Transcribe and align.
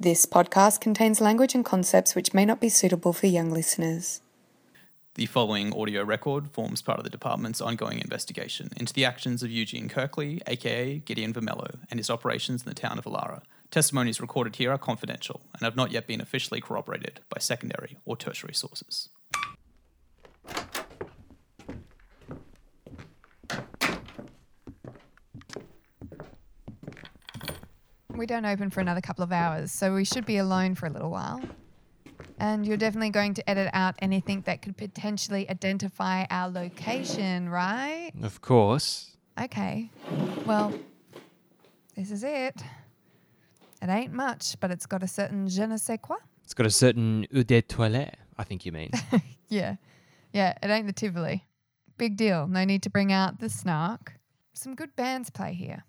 This 0.00 0.26
podcast 0.26 0.80
contains 0.80 1.20
language 1.20 1.56
and 1.56 1.64
concepts 1.64 2.14
which 2.14 2.32
may 2.32 2.44
not 2.44 2.60
be 2.60 2.68
suitable 2.68 3.12
for 3.12 3.26
young 3.26 3.50
listeners. 3.50 4.20
The 5.16 5.26
following 5.26 5.74
audio 5.74 6.04
record 6.04 6.52
forms 6.52 6.82
part 6.82 6.98
of 6.98 7.04
the 7.04 7.10
department's 7.10 7.60
ongoing 7.60 7.98
investigation 7.98 8.70
into 8.76 8.94
the 8.94 9.04
actions 9.04 9.42
of 9.42 9.50
Eugene 9.50 9.88
Kirkley, 9.88 10.40
aka 10.46 10.98
Gideon 11.00 11.34
Vermello, 11.34 11.80
and 11.90 11.98
his 11.98 12.10
operations 12.10 12.62
in 12.62 12.68
the 12.68 12.76
town 12.76 12.96
of 12.96 13.06
Alara. 13.06 13.42
Testimonies 13.72 14.20
recorded 14.20 14.54
here 14.54 14.70
are 14.70 14.78
confidential 14.78 15.40
and 15.54 15.62
have 15.62 15.74
not 15.74 15.90
yet 15.90 16.06
been 16.06 16.20
officially 16.20 16.60
corroborated 16.60 17.18
by 17.28 17.40
secondary 17.40 17.96
or 18.06 18.16
tertiary 18.16 18.54
sources. 18.54 19.08
We 28.18 28.26
don't 28.26 28.44
open 28.44 28.68
for 28.70 28.80
another 28.80 29.00
couple 29.00 29.22
of 29.22 29.30
hours, 29.30 29.70
so 29.70 29.94
we 29.94 30.04
should 30.04 30.26
be 30.26 30.38
alone 30.38 30.74
for 30.74 30.86
a 30.86 30.90
little 30.90 31.08
while. 31.08 31.40
And 32.40 32.66
you're 32.66 32.76
definitely 32.76 33.10
going 33.10 33.32
to 33.34 33.48
edit 33.48 33.70
out 33.72 33.94
anything 34.00 34.40
that 34.40 34.60
could 34.60 34.76
potentially 34.76 35.48
identify 35.48 36.24
our 36.28 36.48
location, 36.48 37.48
right? 37.48 38.10
Of 38.20 38.40
course. 38.40 39.16
Okay. 39.40 39.92
Well, 40.44 40.74
this 41.94 42.10
is 42.10 42.24
it. 42.24 42.60
It 43.80 43.88
ain't 43.88 44.12
much, 44.12 44.58
but 44.58 44.72
it's 44.72 44.86
got 44.86 45.04
a 45.04 45.08
certain 45.08 45.48
je 45.48 45.64
ne 45.64 45.76
sais 45.76 46.00
quoi. 46.02 46.16
It's 46.42 46.54
got 46.54 46.66
a 46.66 46.70
certain 46.70 47.24
eau 47.32 47.44
de 47.44 47.62
toilette, 47.62 48.18
I 48.36 48.42
think 48.42 48.66
you 48.66 48.72
mean. 48.72 48.90
Yeah. 49.48 49.76
Yeah, 50.32 50.54
it 50.60 50.68
ain't 50.68 50.88
the 50.88 50.92
Tivoli. 50.92 51.46
Big 51.96 52.16
deal. 52.16 52.48
No 52.48 52.64
need 52.64 52.82
to 52.82 52.90
bring 52.90 53.12
out 53.12 53.38
the 53.38 53.48
snark. 53.48 54.14
Some 54.54 54.74
good 54.74 54.94
bands 54.96 55.30
play 55.30 55.54
here. 55.54 55.84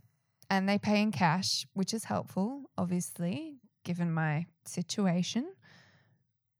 And 0.49 0.67
they 0.67 0.77
pay 0.77 1.01
in 1.01 1.11
cash, 1.11 1.67
which 1.73 1.93
is 1.93 2.05
helpful, 2.05 2.63
obviously, 2.77 3.57
given 3.83 4.11
my 4.11 4.45
situation. 4.65 5.47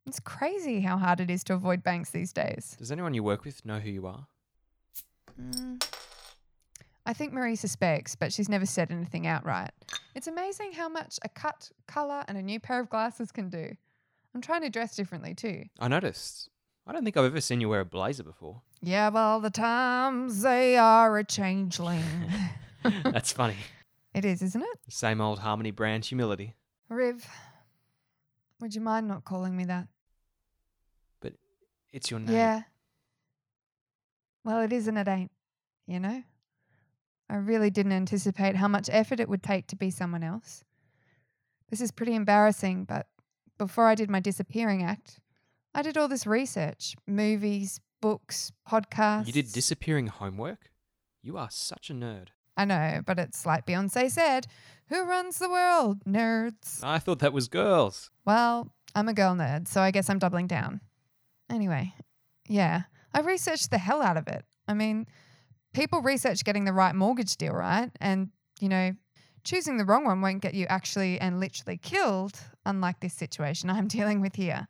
It's 0.06 0.20
crazy 0.20 0.82
how 0.82 0.98
hard 0.98 1.20
it 1.20 1.30
is 1.30 1.44
to 1.46 1.54
avoid 1.54 1.84
banks 1.84 2.12
these 2.12 2.32
days. 2.34 2.76
Does 2.80 2.92
anyone 2.92 3.14
you 3.14 3.24
work 3.24 3.44
with 3.44 3.66
know 3.66 3.80
who 3.80 3.90
you 3.90 4.08
are? 4.08 4.28
Mm. 5.40 5.84
I 7.06 7.14
think 7.14 7.34
Marie 7.34 7.56
suspects, 7.56 8.16
but 8.16 8.32
she's 8.32 8.50
never 8.50 8.66
said 8.66 8.92
anything 8.92 9.26
outright. 9.26 9.72
It's 10.16 10.28
amazing 10.28 10.74
how 10.74 10.90
much 10.90 11.20
a 11.24 11.30
cut, 11.30 11.72
colour, 11.88 12.24
and 12.28 12.38
a 12.38 12.42
new 12.42 12.60
pair 12.60 12.80
of 12.80 12.90
glasses 12.90 13.32
can 13.32 13.50
do. 13.50 13.76
I'm 14.36 14.42
trying 14.42 14.62
to 14.62 14.70
dress 14.70 14.96
differently 14.96 15.34
too. 15.34 15.66
I 15.80 15.88
noticed. 15.88 16.50
I 16.86 16.92
don't 16.92 17.04
think 17.04 17.18
I've 17.18 17.26
ever 17.26 17.42
seen 17.42 17.62
you 17.62 17.70
wear 17.70 17.82
a 17.82 17.86
blazer 17.86 18.24
before. 18.24 18.62
Yeah, 18.82 19.10
well, 19.10 19.40
the 19.40 19.50
times 19.50 20.42
they 20.42 20.78
are 20.78 21.18
a 21.18 21.24
changeling. 21.24 22.04
That's 23.04 23.32
funny. 23.32 23.58
it 24.20 24.26
is, 24.26 24.42
isn't 24.42 24.62
it? 24.62 24.80
Same 24.94 25.22
old 25.22 25.40
Harmony 25.40 25.72
brand 25.72 26.06
humility. 26.06 26.54
Riv, 26.90 27.26
would 28.60 28.76
you 28.76 28.82
mind 28.82 29.08
not 29.08 29.24
calling 29.24 29.56
me 29.56 29.66
that? 29.66 29.88
But 31.22 31.34
it's 31.92 32.12
your 32.12 32.20
name. 32.20 32.36
Yeah. 32.36 32.64
Well, 34.44 34.62
it 34.62 34.74
is 34.74 34.88
and 34.88 34.98
it 34.98 35.08
ain't, 35.08 35.32
you 35.88 36.00
know? 36.00 36.24
I 37.30 37.36
really 37.36 37.70
didn't 37.70 37.92
anticipate 37.92 38.56
how 38.56 38.68
much 38.68 38.90
effort 38.92 39.20
it 39.20 39.30
would 39.30 39.44
take 39.44 39.68
to 39.68 39.76
be 39.76 39.90
someone 39.90 40.24
else. 40.24 40.64
This 41.70 41.82
is 41.82 41.92
pretty 41.92 42.16
embarrassing, 42.16 42.86
but 42.86 43.08
before 43.58 43.88
I 43.88 43.96
did 43.96 44.10
my 44.10 44.20
disappearing 44.20 44.84
act, 44.84 45.20
I 45.74 45.82
did 45.84 45.98
all 45.98 46.08
this 46.08 46.26
research 46.26 46.96
movies, 47.06 47.80
books, 48.02 48.52
podcasts. 48.68 49.28
You 49.28 49.34
did 49.34 49.52
disappearing 49.52 50.08
homework? 50.08 50.72
You 51.22 51.38
are 51.38 51.50
such 51.52 51.90
a 51.90 51.94
nerd. 51.94 52.30
I 52.60 52.66
know, 52.66 53.02
but 53.06 53.18
it's 53.20 53.46
like 53.46 53.66
Beyonce 53.66 54.12
said 54.12 54.46
who 54.90 55.06
runs 55.06 55.38
the 55.38 55.50
world? 55.50 56.04
Nerds. 56.06 56.84
I 56.84 57.00
thought 57.00 57.20
that 57.20 57.32
was 57.32 57.48
girls. 57.48 58.10
Well, 58.26 58.74
I'm 58.96 59.08
a 59.08 59.14
girl 59.14 59.36
nerd, 59.36 59.68
so 59.68 59.82
I 59.82 59.92
guess 59.92 60.10
I'm 60.10 60.20
doubling 60.20 60.48
down. 60.48 60.82
Anyway, 61.50 61.94
yeah, 62.48 62.82
I 63.14 63.22
researched 63.22 63.72
the 63.72 63.78
hell 63.78 64.02
out 64.02 64.18
of 64.18 64.28
it. 64.28 64.44
I 64.68 64.74
mean, 64.74 65.06
people 65.74 66.02
research 66.02 66.44
getting 66.44 66.66
the 66.66 66.74
right 66.74 66.96
mortgage 66.96 67.38
deal, 67.38 67.54
right? 67.54 67.92
And, 68.02 68.30
you 68.60 68.68
know, 68.68 68.92
choosing 69.44 69.78
the 69.78 69.86
wrong 69.86 70.06
one 70.06 70.22
won't 70.22 70.42
get 70.42 70.56
you 70.56 70.66
actually 70.68 71.20
and 71.22 71.40
literally 71.40 71.78
killed, 71.78 72.40
unlike 72.66 73.00
this 73.00 73.14
situation 73.14 73.70
I'm 73.70 73.88
dealing 73.88 74.22
with 74.22 74.36
here. 74.36 74.68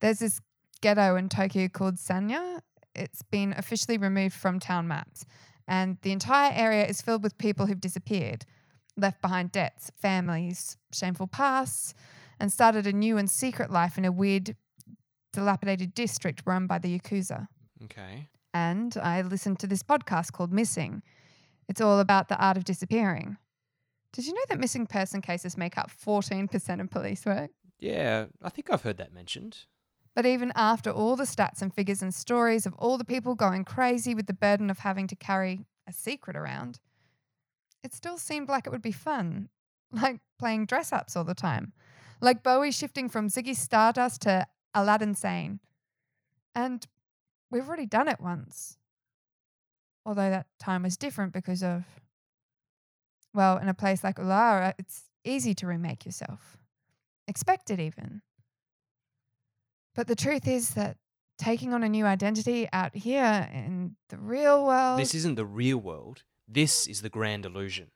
There's 0.00 0.20
this 0.20 0.40
ghetto 0.80 1.16
in 1.16 1.28
Tokyo 1.28 1.68
called 1.68 1.96
Sanya. 1.96 2.60
It's 2.94 3.22
been 3.22 3.54
officially 3.56 3.98
removed 3.98 4.34
from 4.34 4.60
town 4.60 4.88
maps, 4.88 5.24
and 5.70 5.98
the 6.02 6.10
entire 6.10 6.52
area 6.52 6.84
is 6.84 7.00
filled 7.00 7.22
with 7.22 7.38
people 7.38 7.64
who've 7.64 7.80
disappeared, 7.80 8.44
left 8.96 9.22
behind 9.22 9.52
debts, 9.52 9.92
families, 9.96 10.76
shameful 10.92 11.28
pasts, 11.28 11.94
and 12.40 12.52
started 12.52 12.88
a 12.88 12.92
new 12.92 13.16
and 13.16 13.30
secret 13.30 13.70
life 13.70 13.96
in 13.96 14.04
a 14.04 14.10
weird, 14.10 14.56
dilapidated 15.32 15.94
district 15.94 16.42
run 16.44 16.66
by 16.66 16.78
the 16.78 16.98
Yakuza. 16.98 17.46
Okay. 17.84 18.26
And 18.52 18.96
I 19.00 19.22
listened 19.22 19.60
to 19.60 19.68
this 19.68 19.84
podcast 19.84 20.32
called 20.32 20.52
Missing. 20.52 21.02
It's 21.68 21.80
all 21.80 22.00
about 22.00 22.28
the 22.28 22.44
art 22.44 22.56
of 22.56 22.64
disappearing. 22.64 23.36
Did 24.12 24.26
you 24.26 24.34
know 24.34 24.40
that 24.48 24.58
missing 24.58 24.88
person 24.88 25.22
cases 25.22 25.56
make 25.56 25.78
up 25.78 25.92
14% 26.04 26.80
of 26.80 26.90
police 26.90 27.24
work? 27.24 27.52
Yeah, 27.78 28.24
I 28.42 28.48
think 28.48 28.72
I've 28.72 28.82
heard 28.82 28.96
that 28.96 29.14
mentioned. 29.14 29.66
But 30.14 30.26
even 30.26 30.52
after 30.54 30.90
all 30.90 31.16
the 31.16 31.24
stats 31.24 31.62
and 31.62 31.72
figures 31.72 32.02
and 32.02 32.12
stories 32.12 32.66
of 32.66 32.74
all 32.74 32.98
the 32.98 33.04
people 33.04 33.34
going 33.34 33.64
crazy 33.64 34.14
with 34.14 34.26
the 34.26 34.32
burden 34.32 34.70
of 34.70 34.80
having 34.80 35.06
to 35.06 35.16
carry 35.16 35.66
a 35.86 35.92
secret 35.92 36.36
around, 36.36 36.80
it 37.82 37.94
still 37.94 38.18
seemed 38.18 38.48
like 38.48 38.66
it 38.66 38.70
would 38.70 38.82
be 38.82 38.92
fun, 38.92 39.48
like 39.92 40.20
playing 40.38 40.66
dress 40.66 40.92
ups 40.92 41.16
all 41.16 41.24
the 41.24 41.34
time, 41.34 41.72
like 42.20 42.42
Bowie 42.42 42.72
shifting 42.72 43.08
from 43.08 43.28
Ziggy 43.28 43.56
Stardust 43.56 44.22
to 44.22 44.46
Aladdin 44.74 45.14
Sane. 45.14 45.60
And 46.54 46.86
we've 47.50 47.66
already 47.68 47.86
done 47.86 48.08
it 48.08 48.20
once. 48.20 48.76
Although 50.04 50.30
that 50.30 50.46
time 50.58 50.82
was 50.82 50.96
different 50.96 51.32
because 51.32 51.62
of, 51.62 51.84
well, 53.32 53.58
in 53.58 53.68
a 53.68 53.74
place 53.74 54.02
like 54.02 54.16
Ulara, 54.16 54.74
it's 54.78 55.04
easy 55.24 55.54
to 55.54 55.66
remake 55.66 56.04
yourself, 56.04 56.58
expected 57.28 57.78
even. 57.78 58.22
But 59.94 60.06
the 60.06 60.16
truth 60.16 60.46
is 60.46 60.70
that 60.70 60.96
taking 61.38 61.72
on 61.72 61.82
a 61.82 61.88
new 61.88 62.04
identity 62.04 62.68
out 62.72 62.94
here 62.94 63.48
in 63.52 63.96
the 64.08 64.18
real 64.18 64.64
world. 64.64 65.00
This 65.00 65.14
isn't 65.14 65.36
the 65.36 65.46
real 65.46 65.78
world. 65.78 66.22
This 66.46 66.86
is 66.86 67.02
the 67.02 67.08
grand 67.08 67.46
illusion. 67.46 67.90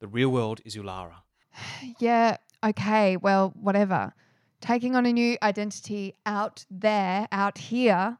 The 0.00 0.06
real 0.06 0.28
world 0.28 0.60
is 0.64 0.76
Ulara. 0.76 1.22
Yeah, 1.98 2.38
okay, 2.64 3.16
well, 3.16 3.52
whatever. 3.54 4.14
Taking 4.60 4.96
on 4.96 5.06
a 5.06 5.12
new 5.12 5.36
identity 5.42 6.14
out 6.24 6.64
there, 6.70 7.28
out 7.30 7.58
here, 7.58 8.18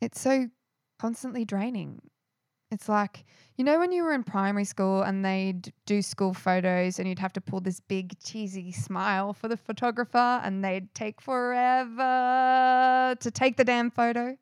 it's 0.00 0.20
so 0.20 0.48
constantly 0.98 1.44
draining. 1.44 2.02
It's 2.70 2.88
like, 2.88 3.24
you 3.56 3.64
know, 3.64 3.78
when 3.78 3.92
you 3.92 4.02
were 4.02 4.12
in 4.12 4.24
primary 4.24 4.64
school 4.64 5.02
and 5.02 5.24
they'd 5.24 5.72
do 5.86 6.02
school 6.02 6.34
photos 6.34 6.98
and 6.98 7.08
you'd 7.08 7.20
have 7.20 7.32
to 7.34 7.40
pull 7.40 7.60
this 7.60 7.78
big 7.78 8.18
cheesy 8.18 8.72
smile 8.72 9.32
for 9.32 9.46
the 9.46 9.56
photographer 9.56 10.40
and 10.42 10.64
they'd 10.64 10.92
take 10.92 11.20
forever 11.20 13.16
to 13.20 13.30
take 13.30 13.56
the 13.56 13.64
damn 13.64 13.90
photo? 13.90 14.36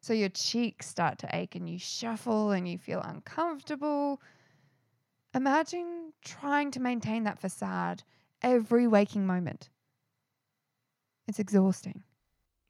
So 0.00 0.12
your 0.12 0.28
cheeks 0.28 0.86
start 0.86 1.18
to 1.18 1.28
ache 1.32 1.56
and 1.56 1.68
you 1.68 1.80
shuffle 1.80 2.52
and 2.52 2.68
you 2.68 2.78
feel 2.78 3.00
uncomfortable. 3.00 4.22
Imagine 5.34 6.12
trying 6.24 6.70
to 6.70 6.80
maintain 6.80 7.24
that 7.24 7.40
facade 7.40 8.04
every 8.40 8.86
waking 8.86 9.26
moment. 9.26 9.68
It's 11.26 11.40
exhausting. 11.40 12.04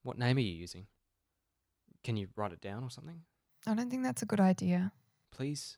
What 0.03 0.19
name 0.19 0.38
are 0.38 0.41
you 0.41 0.55
using? 0.55 0.87
Can 2.03 2.16
you 2.16 2.28
write 2.34 2.53
it 2.53 2.62
down 2.62 2.82
or 2.82 2.91
something? 2.91 3.20
I 3.66 3.74
don't 3.74 3.91
think 3.91 4.02
that's 4.02 4.22
a 4.22 4.26
good 4.26 4.41
idea. 4.41 4.92
Please? 5.30 5.76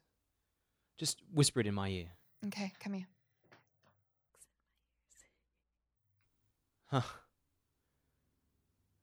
Just 0.98 1.18
whisper 1.32 1.60
it 1.60 1.66
in 1.66 1.74
my 1.74 1.88
ear. 1.88 2.06
Okay, 2.46 2.72
come 2.78 2.92
here. 2.92 3.06
Huh. 6.86 7.03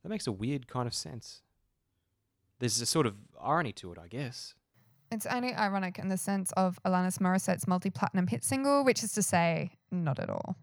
That 0.03 0.09
makes 0.09 0.27
a 0.27 0.31
weird 0.31 0.67
kind 0.67 0.87
of 0.87 0.93
sense. 0.93 1.41
There's 2.59 2.79
a 2.81 2.85
sort 2.85 3.05
of 3.05 3.15
irony 3.41 3.71
to 3.73 3.91
it, 3.91 3.97
I 3.97 4.07
guess. 4.07 4.53
It's 5.11 5.25
only 5.25 5.53
ironic 5.53 5.99
in 5.99 6.09
the 6.09 6.17
sense 6.17 6.51
of 6.53 6.79
Alanis 6.85 7.19
Morissette's 7.19 7.67
multi 7.67 7.89
platinum 7.89 8.27
hit 8.27 8.43
single, 8.43 8.83
which 8.83 9.03
is 9.03 9.13
to 9.13 9.23
say, 9.23 9.71
not 9.91 10.19
at 10.19 10.29
all. 10.29 10.57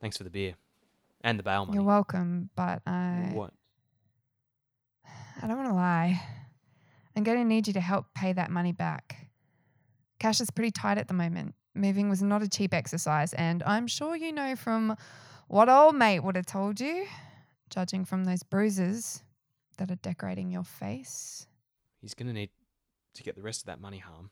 Thanks 0.00 0.16
for 0.16 0.24
the 0.24 0.30
beer. 0.30 0.54
And 1.22 1.38
the 1.38 1.42
bail 1.42 1.66
money. 1.66 1.76
You're 1.76 1.84
welcome, 1.84 2.50
but 2.56 2.82
I. 2.86 3.30
What? 3.32 3.52
I 5.42 5.46
don't 5.46 5.56
want 5.56 5.68
to 5.68 5.74
lie. 5.74 6.22
I'm 7.14 7.22
going 7.22 7.38
to 7.38 7.44
need 7.44 7.66
you 7.66 7.72
to 7.74 7.80
help 7.80 8.06
pay 8.14 8.32
that 8.32 8.50
money 8.50 8.72
back. 8.72 9.28
Cash 10.18 10.40
is 10.40 10.50
pretty 10.50 10.70
tight 10.70 10.98
at 10.98 11.08
the 11.08 11.14
moment. 11.14 11.54
Moving 11.74 12.08
was 12.08 12.22
not 12.22 12.42
a 12.42 12.48
cheap 12.48 12.72
exercise, 12.72 13.34
and 13.34 13.62
I'm 13.64 13.86
sure 13.86 14.16
you 14.16 14.32
know 14.32 14.56
from 14.56 14.96
what 15.48 15.68
old 15.68 15.94
mate 15.94 16.20
would 16.20 16.36
have 16.36 16.46
told 16.46 16.80
you, 16.80 17.06
judging 17.68 18.04
from 18.04 18.24
those 18.24 18.42
bruises 18.42 19.22
that 19.76 19.90
are 19.90 19.96
decorating 19.96 20.50
your 20.50 20.64
face. 20.64 21.46
He's 22.00 22.14
going 22.14 22.28
to 22.28 22.32
need 22.32 22.50
to 23.14 23.22
get 23.22 23.36
the 23.36 23.42
rest 23.42 23.62
of 23.62 23.66
that 23.66 23.80
money, 23.80 23.98
Harm. 23.98 24.30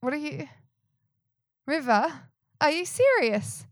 What 0.00 0.14
are 0.14 0.16
you. 0.16 0.48
River, 1.66 2.10
are 2.60 2.70
you 2.70 2.86
serious? 2.86 3.66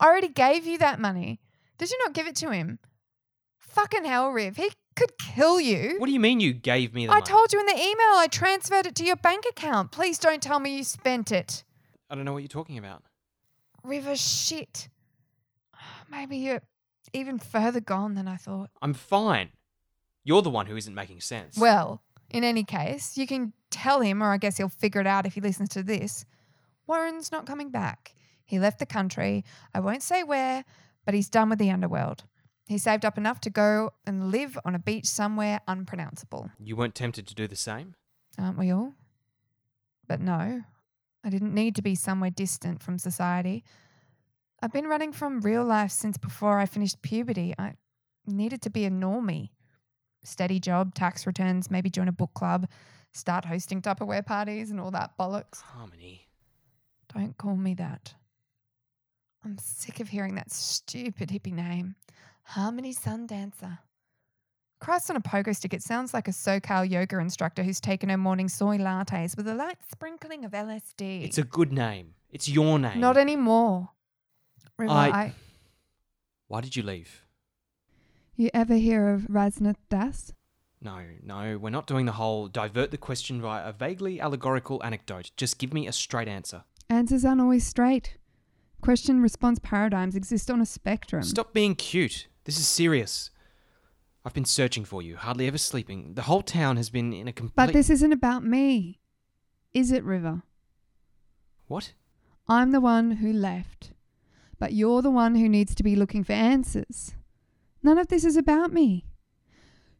I 0.00 0.06
already 0.06 0.28
gave 0.28 0.66
you 0.66 0.78
that 0.78 0.98
money. 0.98 1.40
Did 1.78 1.90
you 1.90 1.98
not 2.04 2.12
give 2.12 2.26
it 2.26 2.34
to 2.36 2.50
him? 2.50 2.80
Fucking 3.58 4.04
hell, 4.04 4.30
Riv. 4.30 4.56
He 4.56 4.72
could 4.98 5.16
kill 5.18 5.60
you. 5.60 5.94
What 5.98 6.06
do 6.06 6.12
you 6.12 6.20
mean 6.20 6.40
you 6.40 6.52
gave 6.52 6.92
me 6.92 7.06
the 7.06 7.12
I 7.12 7.16
money? 7.16 7.26
told 7.26 7.52
you 7.52 7.60
in 7.60 7.66
the 7.66 7.76
email 7.76 8.16
I 8.16 8.26
transferred 8.30 8.86
it 8.86 8.96
to 8.96 9.04
your 9.04 9.16
bank 9.16 9.44
account. 9.48 9.92
Please 9.92 10.18
don't 10.18 10.42
tell 10.42 10.58
me 10.58 10.76
you 10.76 10.84
spent 10.84 11.30
it. 11.30 11.62
I 12.10 12.14
don't 12.16 12.24
know 12.24 12.32
what 12.32 12.42
you're 12.42 12.48
talking 12.48 12.78
about. 12.78 13.04
River, 13.84 14.16
shit. 14.16 14.88
Maybe 16.10 16.38
you're 16.38 16.62
even 17.12 17.38
further 17.38 17.80
gone 17.80 18.14
than 18.16 18.26
I 18.26 18.36
thought. 18.36 18.70
I'm 18.82 18.94
fine. 18.94 19.50
You're 20.24 20.42
the 20.42 20.50
one 20.50 20.66
who 20.66 20.76
isn't 20.76 20.94
making 20.94 21.20
sense. 21.20 21.56
Well, 21.56 22.02
in 22.30 22.42
any 22.42 22.64
case, 22.64 23.16
you 23.16 23.26
can 23.26 23.52
tell 23.70 24.00
him, 24.00 24.22
or 24.22 24.32
I 24.32 24.36
guess 24.38 24.56
he'll 24.56 24.68
figure 24.68 25.00
it 25.00 25.06
out 25.06 25.26
if 25.26 25.34
he 25.34 25.40
listens 25.40 25.68
to 25.70 25.82
this. 25.82 26.26
Warren's 26.86 27.30
not 27.30 27.46
coming 27.46 27.70
back. 27.70 28.14
He 28.44 28.58
left 28.58 28.78
the 28.78 28.86
country. 28.86 29.44
I 29.74 29.80
won't 29.80 30.02
say 30.02 30.24
where, 30.24 30.64
but 31.04 31.14
he's 31.14 31.28
done 31.28 31.50
with 31.50 31.58
the 31.58 31.70
underworld. 31.70 32.24
He 32.68 32.76
saved 32.76 33.06
up 33.06 33.16
enough 33.16 33.40
to 33.40 33.50
go 33.50 33.92
and 34.06 34.30
live 34.30 34.58
on 34.62 34.74
a 34.74 34.78
beach 34.78 35.06
somewhere 35.06 35.62
unpronounceable. 35.66 36.50
you 36.62 36.76
weren't 36.76 36.94
tempted 36.94 37.26
to 37.26 37.34
do 37.34 37.48
the 37.48 37.56
same? 37.56 37.94
Aren't 38.38 38.58
we 38.58 38.70
all? 38.70 38.92
But 40.06 40.20
no, 40.20 40.62
I 41.24 41.30
didn't 41.30 41.54
need 41.54 41.74
to 41.76 41.82
be 41.82 41.94
somewhere 41.94 42.28
distant 42.30 42.82
from 42.82 42.98
society. 42.98 43.64
I've 44.60 44.72
been 44.72 44.86
running 44.86 45.12
from 45.12 45.40
real 45.40 45.64
life 45.64 45.90
since 45.90 46.18
before 46.18 46.58
I 46.58 46.66
finished 46.66 47.00
puberty. 47.00 47.54
I 47.58 47.72
needed 48.26 48.60
to 48.62 48.70
be 48.70 48.84
a 48.84 48.90
normie. 48.90 49.48
Steady 50.22 50.60
job, 50.60 50.94
tax 50.94 51.26
returns, 51.26 51.70
maybe 51.70 51.88
join 51.88 52.08
a 52.08 52.12
book 52.12 52.34
club, 52.34 52.68
start 53.12 53.46
hosting 53.46 53.80
Tupperware 53.80 54.26
parties 54.26 54.70
and 54.70 54.78
all 54.78 54.90
that 54.90 55.16
bollocks. 55.18 55.62
Harmony. 55.62 56.28
Don't 57.14 57.38
call 57.38 57.56
me 57.56 57.72
that. 57.74 58.12
I'm 59.42 59.56
sick 59.56 60.00
of 60.00 60.08
hearing 60.08 60.34
that 60.34 60.52
stupid 60.52 61.30
hippie 61.30 61.54
name. 61.54 61.94
Harmony 62.52 62.92
Sun 62.92 63.26
Dancer. 63.26 63.78
Christ 64.80 65.10
on 65.10 65.16
a 65.16 65.20
pogo 65.20 65.54
stick, 65.54 65.74
it 65.74 65.82
sounds 65.82 66.14
like 66.14 66.28
a 66.28 66.30
SoCal 66.30 66.88
yoga 66.88 67.18
instructor 67.18 67.62
who's 67.62 67.78
taken 67.78 68.08
her 68.08 68.16
morning 68.16 68.48
soy 68.48 68.78
lattes 68.78 69.36
with 69.36 69.46
a 69.48 69.54
light 69.54 69.76
sprinkling 69.90 70.46
of 70.46 70.52
LSD. 70.52 71.24
It's 71.24 71.36
a 71.36 71.42
good 71.42 71.72
name. 71.72 72.14
It's 72.30 72.48
your 72.48 72.78
name. 72.78 73.00
Not 73.00 73.18
anymore. 73.18 73.90
River, 74.78 74.90
I- 74.92 75.08
I... 75.10 75.32
Why 76.46 76.62
did 76.62 76.74
you 76.74 76.82
leave? 76.82 77.26
You 78.34 78.48
ever 78.54 78.76
hear 78.76 79.10
of 79.10 79.22
Rasnath 79.22 79.76
Das? 79.90 80.32
No, 80.80 81.00
no, 81.22 81.58
we're 81.58 81.68
not 81.68 81.86
doing 81.86 82.06
the 82.06 82.12
whole 82.12 82.48
divert 82.48 82.90
the 82.92 82.96
question 82.96 83.42
via 83.42 83.68
a 83.68 83.72
vaguely 83.72 84.20
allegorical 84.22 84.82
anecdote. 84.82 85.32
Just 85.36 85.58
give 85.58 85.74
me 85.74 85.86
a 85.86 85.92
straight 85.92 86.28
answer. 86.28 86.62
Answers 86.88 87.26
aren't 87.26 87.42
always 87.42 87.66
straight. 87.66 88.16
Question 88.80 89.20
response 89.20 89.58
paradigms 89.58 90.14
exist 90.16 90.50
on 90.50 90.62
a 90.62 90.66
spectrum. 90.66 91.24
Stop 91.24 91.52
being 91.52 91.74
cute. 91.74 92.28
This 92.48 92.58
is 92.58 92.66
serious. 92.66 93.28
I've 94.24 94.32
been 94.32 94.46
searching 94.46 94.86
for 94.86 95.02
you, 95.02 95.18
hardly 95.18 95.46
ever 95.46 95.58
sleeping. 95.58 96.14
The 96.14 96.22
whole 96.22 96.40
town 96.40 96.78
has 96.78 96.88
been 96.88 97.12
in 97.12 97.28
a 97.28 97.32
complete. 97.32 97.56
But 97.56 97.74
this 97.74 97.90
isn't 97.90 98.10
about 98.10 98.42
me. 98.42 99.00
Is 99.74 99.92
it, 99.92 100.02
River? 100.02 100.40
What? 101.66 101.92
I'm 102.48 102.70
the 102.70 102.80
one 102.80 103.10
who 103.10 103.34
left. 103.34 103.92
But 104.58 104.72
you're 104.72 105.02
the 105.02 105.10
one 105.10 105.34
who 105.34 105.46
needs 105.46 105.74
to 105.74 105.82
be 105.82 105.94
looking 105.94 106.24
for 106.24 106.32
answers. 106.32 107.14
None 107.82 107.98
of 107.98 108.08
this 108.08 108.24
is 108.24 108.38
about 108.38 108.72
me. 108.72 109.04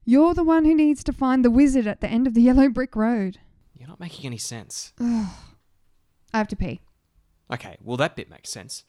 You're 0.06 0.32
the 0.32 0.42
one 0.42 0.64
who 0.64 0.74
needs 0.74 1.04
to 1.04 1.12
find 1.12 1.44
the 1.44 1.50
wizard 1.50 1.86
at 1.86 2.00
the 2.00 2.08
end 2.08 2.26
of 2.26 2.32
the 2.32 2.40
yellow 2.40 2.70
brick 2.70 2.96
road. 2.96 3.40
You're 3.74 3.88
not 3.88 4.00
making 4.00 4.24
any 4.24 4.38
sense. 4.38 4.94
Ugh. 4.98 5.26
I 6.32 6.38
have 6.38 6.48
to 6.48 6.56
pee. 6.56 6.80
Okay, 7.52 7.76
well, 7.82 7.98
that 7.98 8.16
bit 8.16 8.30
makes 8.30 8.48
sense. 8.48 8.84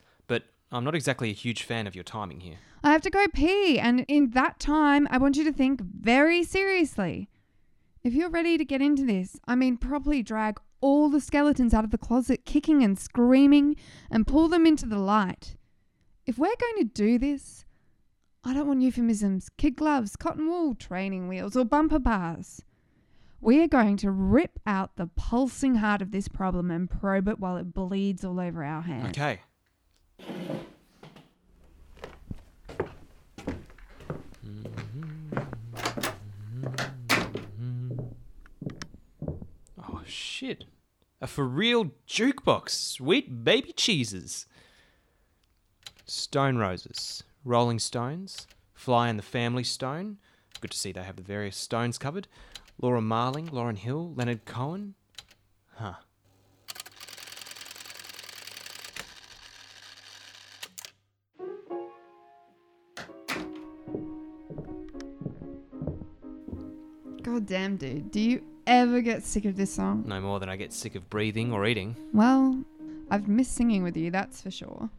I'm 0.72 0.84
not 0.84 0.96
exactly 0.96 1.30
a 1.30 1.34
huge 1.34 1.64
fan 1.64 1.88
of 1.88 1.96
your 1.96 2.04
timing 2.04 2.42
here. 2.42 2.58
I 2.84 2.92
have 2.92 3.02
to 3.02 3.10
go 3.10 3.26
pee, 3.34 3.80
and 3.80 4.06
in 4.08 4.32
that 4.32 4.60
time, 4.60 5.08
I 5.10 5.18
want 5.18 5.36
you 5.36 5.44
to 5.44 5.52
think 5.54 5.82
very 5.82 6.44
seriously. 6.44 7.30
If 8.04 8.14
you're 8.14 8.30
ready 8.30 8.58
to 8.58 8.64
get 8.64 8.82
into 8.82 9.06
this, 9.06 9.38
I 9.48 9.56
mean, 9.56 9.78
properly 9.78 10.24
drag 10.24 10.60
all 10.80 11.10
the 11.10 11.20
skeletons 11.20 11.74
out 11.74 11.84
of 11.84 11.92
the 11.92 11.98
closet, 11.98 12.46
kicking 12.46 12.84
and 12.84 12.98
screaming, 12.98 13.76
and 14.10 14.28
pull 14.28 14.48
them 14.48 14.66
into 14.66 14.86
the 14.86 15.00
light. 15.00 15.58
If 16.26 16.38
we're 16.38 16.48
going 16.48 16.78
to 16.78 16.94
do 16.94 17.18
this, 17.18 17.66
I 18.44 18.54
don't 18.54 18.68
want 18.68 18.82
euphemisms, 18.82 19.50
kid 19.58 19.76
gloves, 19.76 20.16
cotton 20.16 20.48
wool, 20.48 20.76
training 20.76 21.28
wheels, 21.28 21.58
or 21.58 21.66
bumper 21.66 22.00
bars. 22.00 22.62
We 23.42 23.62
are 23.62 23.68
going 23.68 23.98
to 23.98 24.12
rip 24.12 24.60
out 24.66 24.96
the 24.96 25.08
pulsing 25.08 25.76
heart 25.76 26.02
of 26.02 26.12
this 26.12 26.28
problem 26.28 26.72
and 26.72 26.90
probe 26.90 27.28
it 27.28 27.40
while 27.40 27.58
it 27.58 27.74
bleeds 27.74 28.24
all 28.24 28.40
over 28.40 28.64
our 28.64 28.82
hands. 28.82 29.10
Okay. 29.10 29.42
Mm-hmm. 34.46 35.40
Oh, 39.78 40.02
shit. 40.06 40.66
A 41.22 41.28
for 41.28 41.46
real 41.46 41.92
jukebox. 42.08 42.70
Sweet 42.70 43.44
baby 43.44 43.72
cheeses. 43.74 44.46
Stone 46.06 46.58
roses. 46.58 47.24
Rolling 47.44 47.80
stones. 47.80 48.48
Sly 48.76 49.10
and 49.10 49.20
the 49.20 49.24
Family 49.24 49.64
Stone. 49.64 50.18
Good 50.62 50.72
to 50.72 50.78
see 50.78 50.92
they 50.92 51.04
have 51.04 51.18
the 51.18 51.22
various 51.22 51.58
stones 51.58 51.98
covered. 51.98 52.28
Laura 52.82 53.02
Marling, 53.02 53.48
Lauryn 53.50 53.78
Hill, 53.78 54.14
Leonard 54.16 54.46
Cohen. 54.46 54.96
Huh. 55.76 55.96
God 67.40 67.48
damn, 67.48 67.78
dude. 67.78 68.12
Do 68.12 68.20
you 68.20 68.44
ever 68.68 69.00
get 69.00 69.24
sick 69.24 69.46
of 69.46 69.56
this 69.56 69.74
song? 69.74 70.04
No 70.06 70.20
more 70.20 70.42
than 70.42 70.50
I 70.50 70.58
get 70.58 70.74
sick 70.74 70.96
of 70.96 71.10
breathing 71.10 71.54
or 71.54 71.66
eating. 71.66 71.96
Well, 72.12 72.66
I've 73.10 73.30
missed 73.30 73.56
singing 73.56 73.82
with 73.82 73.96
you, 73.96 74.12
that's 74.12 74.42
for 74.42 74.52
sure. 74.52 74.90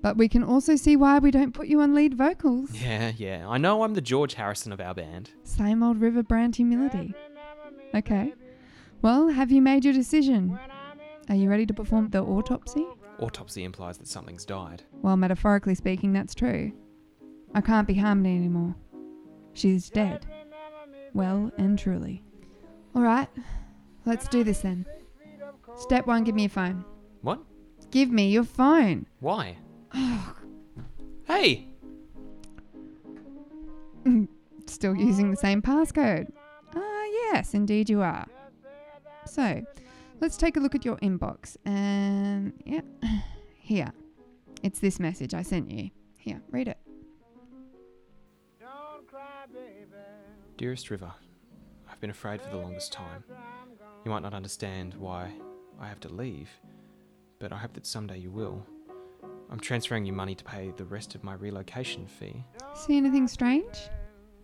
But 0.00 0.16
we 0.16 0.26
can 0.26 0.42
also 0.42 0.76
see 0.76 0.96
why 0.96 1.18
we 1.18 1.30
don't 1.30 1.52
put 1.52 1.66
you 1.66 1.82
on 1.82 1.94
lead 1.94 2.14
vocals. 2.14 2.70
Yeah, 2.72 3.12
yeah. 3.14 3.46
I 3.46 3.58
know 3.58 3.82
I'm 3.82 3.92
the 3.92 4.00
George 4.00 4.32
Harrison 4.32 4.72
of 4.72 4.80
our 4.80 4.94
band. 4.94 5.32
Same 5.44 5.82
old 5.82 6.00
River 6.00 6.22
Brand 6.22 6.56
humility. 6.56 7.12
Okay. 7.94 8.32
Well, 9.02 9.28
have 9.28 9.52
you 9.52 9.60
made 9.60 9.84
your 9.84 9.92
decision? 9.92 10.58
Are 11.28 11.36
you 11.36 11.50
ready 11.50 11.66
to 11.66 11.74
perform 11.74 12.08
the 12.08 12.22
autopsy? 12.22 12.86
Autopsy 13.18 13.62
implies 13.62 13.98
that 13.98 14.08
something's 14.08 14.46
died. 14.46 14.84
Well, 15.02 15.18
metaphorically 15.18 15.74
speaking, 15.74 16.14
that's 16.14 16.34
true. 16.34 16.72
I 17.54 17.60
can't 17.60 17.86
be 17.86 17.92
Harmony 17.92 18.36
anymore. 18.36 18.74
She's 19.52 19.90
dead. 19.90 20.24
Well 21.14 21.50
and 21.58 21.78
truly. 21.78 22.22
Alright, 22.94 23.28
let's 24.04 24.28
do 24.28 24.44
this 24.44 24.60
then. 24.60 24.86
Step 25.76 26.06
one 26.06 26.24
give 26.24 26.34
me 26.34 26.42
your 26.42 26.50
phone. 26.50 26.84
What? 27.22 27.40
Give 27.90 28.10
me 28.10 28.30
your 28.30 28.44
phone. 28.44 29.06
Why? 29.20 29.56
hey! 31.24 31.68
Still 34.66 34.94
using 34.94 35.30
the 35.30 35.36
same 35.36 35.62
passcode. 35.62 36.30
Ah, 36.74 37.04
yes, 37.32 37.54
indeed 37.54 37.90
you 37.90 38.02
are. 38.02 38.26
So, 39.26 39.62
let's 40.20 40.36
take 40.36 40.56
a 40.56 40.60
look 40.60 40.74
at 40.74 40.84
your 40.84 40.96
inbox. 40.98 41.56
And, 41.64 42.52
yeah, 42.64 42.80
here. 43.58 43.92
It's 44.62 44.78
this 44.78 45.00
message 45.00 45.34
I 45.34 45.42
sent 45.42 45.70
you. 45.70 45.90
Here, 46.18 46.40
read 46.50 46.68
it. 46.68 46.78
Dearest 50.60 50.90
River, 50.90 51.10
I've 51.90 51.98
been 52.02 52.10
afraid 52.10 52.42
for 52.42 52.50
the 52.50 52.58
longest 52.58 52.92
time. 52.92 53.24
You 54.04 54.10
might 54.10 54.20
not 54.20 54.34
understand 54.34 54.92
why 54.92 55.32
I 55.80 55.88
have 55.88 56.00
to 56.00 56.10
leave, 56.10 56.50
but 57.38 57.50
I 57.50 57.56
hope 57.56 57.72
that 57.72 57.86
someday 57.86 58.18
you 58.18 58.30
will. 58.30 58.62
I'm 59.50 59.58
transferring 59.58 60.04
you 60.04 60.12
money 60.12 60.34
to 60.34 60.44
pay 60.44 60.70
the 60.76 60.84
rest 60.84 61.14
of 61.14 61.24
my 61.24 61.32
relocation 61.32 62.06
fee. 62.06 62.44
See 62.74 62.98
anything 62.98 63.26
strange? 63.26 63.88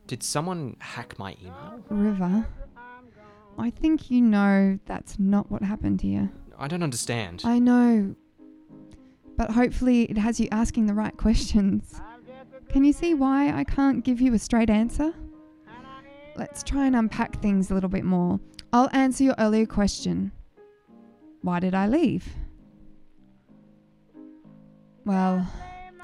Did 0.06 0.23
someone 0.23 0.76
hack 0.78 1.18
my 1.18 1.37
email? 1.38 1.85
River. 1.90 2.46
I 3.58 3.68
think 3.68 4.11
you 4.11 4.23
know 4.23 4.78
that's 4.87 5.18
not 5.18 5.50
what 5.50 5.61
happened 5.61 6.00
here. 6.00 6.30
I 6.58 6.66
don't 6.66 6.82
understand. 6.82 7.42
I 7.44 7.58
know. 7.58 8.14
But 9.37 9.50
hopefully 9.50 10.04
it 10.04 10.16
has 10.16 10.40
you 10.40 10.49
asking 10.50 10.87
the 10.87 10.94
right 10.94 11.14
questions. 11.18 12.00
Can 12.70 12.85
you 12.85 12.94
see 12.94 13.12
why 13.12 13.52
I 13.52 13.64
can't 13.64 14.02
give 14.02 14.18
you 14.23 14.32
a 14.32 14.38
straight 14.38 14.70
answer? 14.70 15.12
Let's 16.36 16.62
try 16.62 16.86
and 16.86 16.94
unpack 16.94 17.40
things 17.40 17.70
a 17.70 17.74
little 17.74 17.88
bit 17.88 18.04
more. 18.04 18.38
I'll 18.72 18.90
answer 18.92 19.24
your 19.24 19.34
earlier 19.38 19.66
question. 19.66 20.32
Why 21.42 21.60
did 21.60 21.74
I 21.74 21.86
leave? 21.86 22.28
Well, 25.04 25.46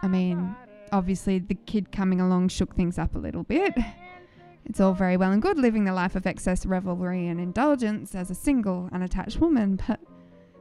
I 0.01 0.09
mean, 0.09 0.55
obviously 0.91 1.39
the 1.39 1.55
kid 1.55 1.93
coming 1.93 2.21
along 2.21 2.49
shook 2.49 2.75
things 2.75 2.99
up 2.99 3.15
a 3.15 3.19
little 3.19 3.43
bit. 3.43 3.75
It's 4.65 4.81
all 4.81 4.95
very 4.95 5.17
well 5.17 5.33
and 5.33 5.43
good 5.43 5.59
living 5.59 5.85
the 5.85 5.93
life 5.93 6.15
of 6.15 6.27
excess 6.27 6.65
revelry 6.65 7.27
and 7.27 7.41
indulgence 7.41 8.15
as 8.15 8.31
a 8.31 8.35
single, 8.35 8.89
unattached 8.93 9.39
woman, 9.39 9.81
but 9.89 10.01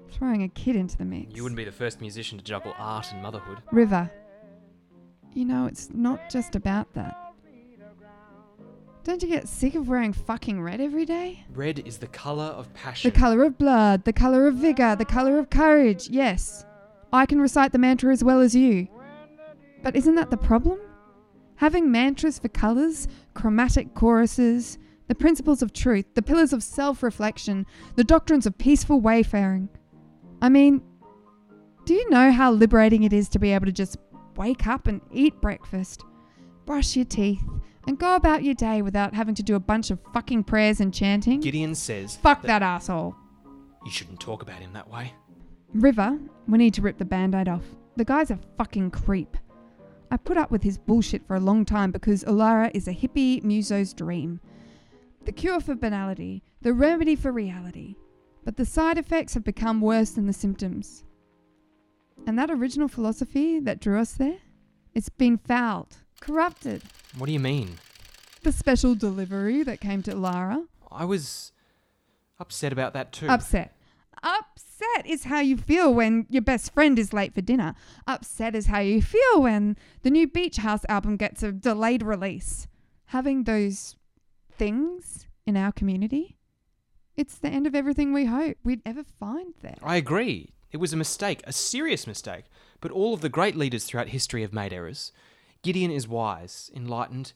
throwing 0.09 0.43
a 0.43 0.49
kid 0.49 0.75
into 0.75 0.97
the 0.97 1.05
mix. 1.05 1.35
You 1.35 1.43
wouldn't 1.43 1.57
be 1.57 1.63
the 1.63 1.71
first 1.71 2.01
musician 2.01 2.37
to 2.39 2.43
juggle 2.43 2.73
art 2.77 3.11
and 3.13 3.21
motherhood. 3.21 3.59
River, 3.71 4.09
you 5.33 5.45
know, 5.45 5.67
it's 5.67 5.89
not 5.93 6.29
just 6.29 6.55
about 6.55 6.91
that. 6.95 7.30
Don't 9.03 9.23
you 9.23 9.27
get 9.27 9.47
sick 9.47 9.73
of 9.73 9.87
wearing 9.87 10.13
fucking 10.13 10.61
red 10.61 10.79
every 10.79 11.05
day? 11.05 11.43
Red 11.53 11.79
is 11.87 11.97
the 11.97 12.07
colour 12.07 12.43
of 12.45 12.71
passion. 12.75 13.11
The 13.11 13.17
colour 13.17 13.43
of 13.43 13.57
blood, 13.57 14.03
the 14.05 14.13
colour 14.13 14.45
of 14.47 14.55
vigour, 14.55 14.95
the 14.95 15.05
colour 15.05 15.39
of 15.39 15.49
courage. 15.49 16.07
Yes, 16.09 16.65
I 17.11 17.25
can 17.25 17.41
recite 17.41 17.71
the 17.71 17.79
mantra 17.79 18.13
as 18.13 18.23
well 18.23 18.41
as 18.41 18.55
you. 18.55 18.87
But 19.81 19.95
isn't 19.95 20.15
that 20.15 20.29
the 20.29 20.37
problem? 20.37 20.79
Having 21.55 21.91
mantras 21.91 22.37
for 22.37 22.47
colours, 22.49 23.07
chromatic 23.33 23.95
choruses, 23.95 24.77
the 25.07 25.15
principles 25.15 25.63
of 25.63 25.73
truth, 25.73 26.05
the 26.13 26.21
pillars 26.21 26.53
of 26.53 26.61
self 26.61 27.01
reflection, 27.01 27.65
the 27.95 28.03
doctrines 28.03 28.45
of 28.45 28.57
peaceful 28.59 29.01
wayfaring. 29.01 29.67
I 30.43 30.49
mean, 30.49 30.83
do 31.85 31.95
you 31.95 32.07
know 32.11 32.31
how 32.31 32.51
liberating 32.51 33.01
it 33.01 33.13
is 33.13 33.29
to 33.29 33.39
be 33.39 33.51
able 33.51 33.65
to 33.65 33.71
just 33.71 33.97
wake 34.35 34.67
up 34.67 34.85
and 34.85 35.01
eat 35.11 35.41
breakfast, 35.41 36.03
brush 36.65 36.95
your 36.95 37.05
teeth, 37.05 37.43
and 37.87 37.97
go 37.97 38.15
about 38.15 38.43
your 38.43 38.53
day 38.53 38.81
without 38.81 39.13
having 39.13 39.35
to 39.35 39.43
do 39.43 39.55
a 39.55 39.59
bunch 39.59 39.91
of 39.91 39.99
fucking 40.13 40.43
prayers 40.43 40.79
and 40.79 40.93
chanting? 40.93 41.39
Gideon 41.39 41.75
says 41.75 42.15
Fuck 42.17 42.43
that 42.43 42.61
asshole. 42.61 43.15
you 43.85 43.91
shouldn't 43.91 44.19
talk 44.19 44.41
about 44.41 44.59
him 44.59 44.73
that 44.73 44.89
way. 44.89 45.13
River, 45.73 46.19
we 46.47 46.57
need 46.57 46.73
to 46.75 46.81
rip 46.81 46.97
the 46.97 47.05
band 47.05 47.33
aid 47.33 47.47
off. 47.47 47.63
The 47.95 48.05
guy's 48.05 48.31
a 48.31 48.39
fucking 48.57 48.91
creep. 48.91 49.37
I 50.11 50.17
put 50.17 50.37
up 50.37 50.51
with 50.51 50.61
his 50.63 50.77
bullshit 50.77 51.25
for 51.25 51.35
a 51.35 51.39
long 51.39 51.63
time 51.65 51.91
because 51.91 52.23
Olara 52.25 52.69
is 52.73 52.87
a 52.87 52.93
hippie 52.93 53.41
muso's 53.43 53.93
dream. 53.93 54.41
The 55.23 55.31
cure 55.31 55.59
for 55.61 55.75
banality, 55.75 56.43
the 56.61 56.73
remedy 56.73 57.15
for 57.15 57.31
reality. 57.31 57.95
But 58.43 58.57
the 58.57 58.65
side 58.65 58.97
effects 58.97 59.33
have 59.35 59.43
become 59.43 59.79
worse 59.81 60.11
than 60.11 60.25
the 60.27 60.33
symptoms. 60.33 61.03
And 62.27 62.37
that 62.37 62.51
original 62.51 62.87
philosophy 62.87 63.59
that 63.61 63.79
drew 63.79 63.99
us 63.99 64.13
there, 64.13 64.39
it's 64.93 65.09
been 65.09 65.37
fouled, 65.37 65.97
corrupted. 66.21 66.83
What 67.17 67.25
do 67.25 67.33
you 67.33 67.39
mean? 67.39 67.79
The 68.43 68.53
special 68.53 68.95
delivery 68.95 69.63
that 69.63 69.81
came 69.81 70.01
to 70.03 70.15
Lara, 70.15 70.63
I 70.89 71.03
was 71.05 71.51
upset 72.39 72.71
about 72.71 72.93
that 72.93 73.11
too. 73.11 73.27
Upset. 73.27 73.75
Upset 74.23 75.05
is 75.05 75.25
how 75.25 75.39
you 75.39 75.57
feel 75.57 75.93
when 75.93 76.25
your 76.29 76.41
best 76.41 76.73
friend 76.73 76.97
is 76.97 77.11
late 77.11 77.33
for 77.33 77.41
dinner. 77.41 77.75
Upset 78.07 78.55
is 78.55 78.67
how 78.67 78.79
you 78.79 79.01
feel 79.01 79.41
when 79.41 79.77
the 80.03 80.09
new 80.09 80.27
Beach 80.27 80.57
House 80.57 80.85
album 80.87 81.17
gets 81.17 81.43
a 81.43 81.51
delayed 81.51 82.03
release. 82.03 82.67
Having 83.05 83.43
those 83.43 83.95
things 84.51 85.27
in 85.45 85.57
our 85.57 85.71
community, 85.71 86.37
it's 87.15 87.37
the 87.37 87.49
end 87.49 87.67
of 87.67 87.75
everything 87.75 88.13
we 88.13 88.25
hope 88.25 88.57
we'd 88.63 88.81
ever 88.85 89.03
find 89.03 89.53
there. 89.61 89.77
I 89.83 89.97
agree. 89.97 90.53
It 90.71 90.77
was 90.77 90.93
a 90.93 90.97
mistake, 90.97 91.41
a 91.45 91.51
serious 91.51 92.07
mistake. 92.07 92.45
But 92.79 92.91
all 92.91 93.13
of 93.13 93.21
the 93.21 93.29
great 93.29 93.55
leaders 93.55 93.85
throughout 93.85 94.09
history 94.09 94.41
have 94.41 94.53
made 94.53 94.73
errors. 94.73 95.11
Gideon 95.63 95.91
is 95.91 96.07
wise, 96.07 96.71
enlightened, 96.73 97.33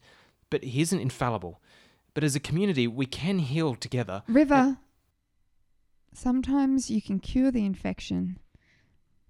but 0.50 0.64
he 0.64 0.82
isn't 0.82 1.00
infallible. 1.00 1.62
But 2.14 2.24
as 2.24 2.36
a 2.36 2.40
community, 2.40 2.88
we 2.88 3.06
can 3.06 3.40
heal 3.40 3.76
together. 3.76 4.24
River, 4.28 4.78
sometimes 6.14 6.90
you 6.90 7.02
can 7.02 7.20
cure 7.20 7.52
the 7.52 7.66
infection, 7.66 8.40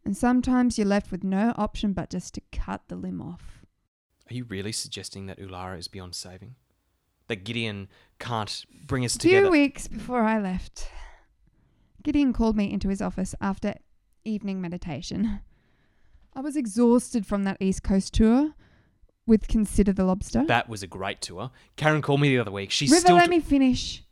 and 0.06 0.16
sometimes 0.16 0.78
you're 0.78 0.88
left 0.88 1.12
with 1.12 1.24
no 1.24 1.54
option 1.58 1.94
but 1.94 2.10
just 2.10 2.36
to 2.36 2.42
cut 2.52 2.84
the 2.88 2.96
limb 2.96 3.22
off. 3.22 3.66
Are 4.30 4.34
you 4.34 4.44
really 4.46 4.72
suggesting 4.72 5.26
that 5.26 5.40
Ulara 5.40 5.78
is 5.78 5.88
beyond 5.88 6.16
saving? 6.16 6.56
That 7.28 7.44
Gideon 7.44 7.90
can't 8.20 8.66
bring 8.86 9.04
us 9.04 9.18
together? 9.18 9.50
weeks 9.50 9.88
before 9.88 10.22
I 10.22 10.40
left, 10.40 10.90
Gideon 12.04 12.34
called 12.34 12.56
me 12.56 12.72
into 12.72 12.90
his 12.90 13.02
office 13.02 13.34
after 13.42 13.76
evening 14.24 14.62
meditation. 14.62 15.40
I 16.36 16.42
was 16.42 16.56
exhausted 16.56 17.26
from 17.26 17.44
that 17.46 17.58
East 17.60 17.82
Coast 17.82 18.14
tour 18.14 18.54
with 19.28 19.48
Consider 19.48 19.94
the 19.94 20.06
Lobster. 20.06 20.46
That 20.46 20.70
was 20.70 20.84
a 20.84 20.88
great 20.88 21.22
tour. 21.22 21.52
Karen 21.76 22.02
called 22.02 22.22
me 22.22 22.30
the 22.30 22.40
other 22.40 22.52
week. 22.52 22.72
She's 22.72 22.92
River, 22.92 23.02
still. 23.02 23.16
let 23.16 23.30
me 23.30 23.40
finish. 23.40 24.04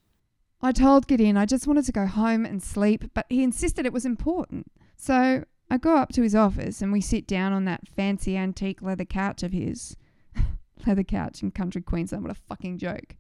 I 0.62 0.72
told 0.72 1.08
Gideon 1.08 1.38
I 1.38 1.46
just 1.46 1.68
wanted 1.68 1.86
to 1.86 1.92
go 1.92 2.06
home 2.06 2.46
and 2.46 2.64
sleep, 2.64 3.12
but 3.14 3.26
he 3.30 3.44
insisted 3.44 3.86
it 3.86 3.94
was 3.94 4.06
important. 4.06 4.72
So 4.96 5.44
I 5.70 5.78
go 5.78 5.98
up 5.98 6.12
to 6.14 6.22
his 6.22 6.36
office 6.36 6.82
and 6.82 6.92
we 6.92 7.02
sit 7.02 7.28
down 7.28 7.52
on 7.52 7.66
that 7.66 7.88
fancy 7.88 8.38
antique 8.38 8.82
leather 8.82 9.06
couch 9.06 9.44
of 9.44 9.52
his. 9.52 9.98
leather 10.88 11.04
couch 11.04 11.44
in 11.44 11.52
country 11.52 11.82
Queensland, 11.82 12.24
what 12.24 12.32
a 12.32 12.36
fucking 12.36 12.78
joke. 12.78 13.16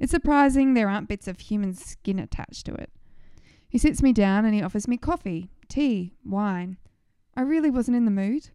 It's 0.00 0.10
surprising 0.10 0.74
there 0.74 0.88
aren't 0.88 1.08
bits 1.08 1.28
of 1.28 1.38
human 1.38 1.74
skin 1.74 2.18
attached 2.18 2.66
to 2.66 2.74
it. 2.74 2.90
He 3.68 3.78
sits 3.78 4.02
me 4.02 4.12
down 4.12 4.44
and 4.44 4.54
he 4.54 4.62
offers 4.62 4.88
me 4.88 4.96
coffee, 4.96 5.50
tea, 5.68 6.14
wine. 6.24 6.76
I 7.36 7.42
really 7.42 7.70
wasn't 7.70 7.96
in 7.96 8.04
the 8.04 8.10
mood. 8.10 8.50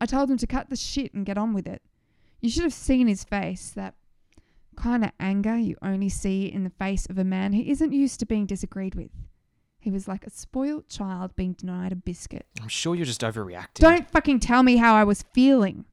I 0.00 0.06
told 0.06 0.30
him 0.30 0.38
to 0.38 0.46
cut 0.46 0.70
the 0.70 0.76
shit 0.76 1.12
and 1.12 1.26
get 1.26 1.38
on 1.38 1.52
with 1.52 1.66
it. 1.66 1.82
You 2.40 2.48
should 2.50 2.62
have 2.64 2.72
seen 2.74 3.06
his 3.06 3.24
face, 3.24 3.70
that 3.70 3.94
kind 4.76 5.04
of 5.04 5.10
anger 5.20 5.56
you 5.56 5.76
only 5.82 6.08
see 6.08 6.46
in 6.46 6.64
the 6.64 6.70
face 6.70 7.06
of 7.06 7.18
a 7.18 7.24
man 7.24 7.52
who 7.52 7.62
isn't 7.62 7.92
used 7.92 8.18
to 8.20 8.26
being 8.26 8.46
disagreed 8.46 8.94
with. 8.94 9.10
He 9.78 9.90
was 9.90 10.06
like 10.08 10.26
a 10.26 10.30
spoilt 10.30 10.88
child 10.88 11.34
being 11.36 11.54
denied 11.54 11.92
a 11.92 11.96
biscuit. 11.96 12.46
I'm 12.60 12.68
sure 12.68 12.94
you're 12.94 13.06
just 13.06 13.22
overreacting. 13.22 13.74
Don't 13.74 14.10
fucking 14.10 14.40
tell 14.40 14.62
me 14.62 14.76
how 14.76 14.94
I 14.94 15.04
was 15.04 15.24
feeling. 15.34 15.84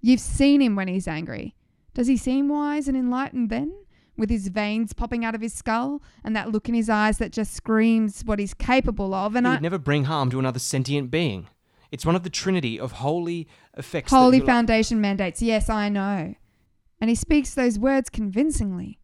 You've 0.00 0.20
seen 0.20 0.60
him 0.60 0.76
when 0.76 0.88
he's 0.88 1.08
angry. 1.08 1.54
Does 1.94 2.06
he 2.08 2.16
seem 2.16 2.48
wise 2.48 2.88
and 2.88 2.96
enlightened 2.96 3.50
then? 3.50 3.74
With 4.16 4.30
his 4.30 4.48
veins 4.48 4.92
popping 4.92 5.24
out 5.24 5.34
of 5.34 5.40
his 5.40 5.52
skull 5.54 6.00
and 6.22 6.36
that 6.36 6.50
look 6.52 6.68
in 6.68 6.74
his 6.74 6.88
eyes 6.88 7.18
that 7.18 7.32
just 7.32 7.52
screams 7.52 8.22
what 8.24 8.38
he's 8.38 8.54
capable 8.54 9.12
of. 9.12 9.34
And 9.34 9.44
He 9.46 9.50
I. 9.50 9.54
would 9.56 9.62
never 9.62 9.78
bring 9.78 10.04
harm 10.04 10.30
to 10.30 10.38
another 10.38 10.58
sentient 10.60 11.10
being. 11.10 11.48
It's 11.94 12.04
one 12.04 12.16
of 12.16 12.24
the 12.24 12.28
trinity 12.28 12.80
of 12.80 12.90
holy 12.90 13.46
effects. 13.76 14.10
Holy 14.10 14.40
Foundation 14.40 15.00
mandates. 15.00 15.40
Yes, 15.40 15.70
I 15.70 15.88
know. 15.88 16.34
And 17.00 17.08
he 17.08 17.14
speaks 17.14 17.54
those 17.54 17.78
words 17.78 18.10
convincingly. 18.10 18.98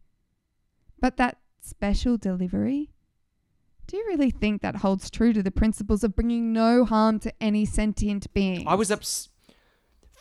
But 0.99 1.15
that 1.15 1.37
special 1.61 2.17
delivery? 2.17 2.91
Do 3.87 3.95
you 3.95 4.03
really 4.09 4.29
think 4.29 4.61
that 4.61 4.75
holds 4.75 5.09
true 5.09 5.31
to 5.31 5.41
the 5.41 5.51
principles 5.51 6.03
of 6.03 6.17
bringing 6.17 6.51
no 6.51 6.83
harm 6.83 7.19
to 7.19 7.31
any 7.41 7.63
sentient 7.63 8.33
being? 8.33 8.67
I 8.67 8.75
was 8.75 8.91
ups- 8.91 9.29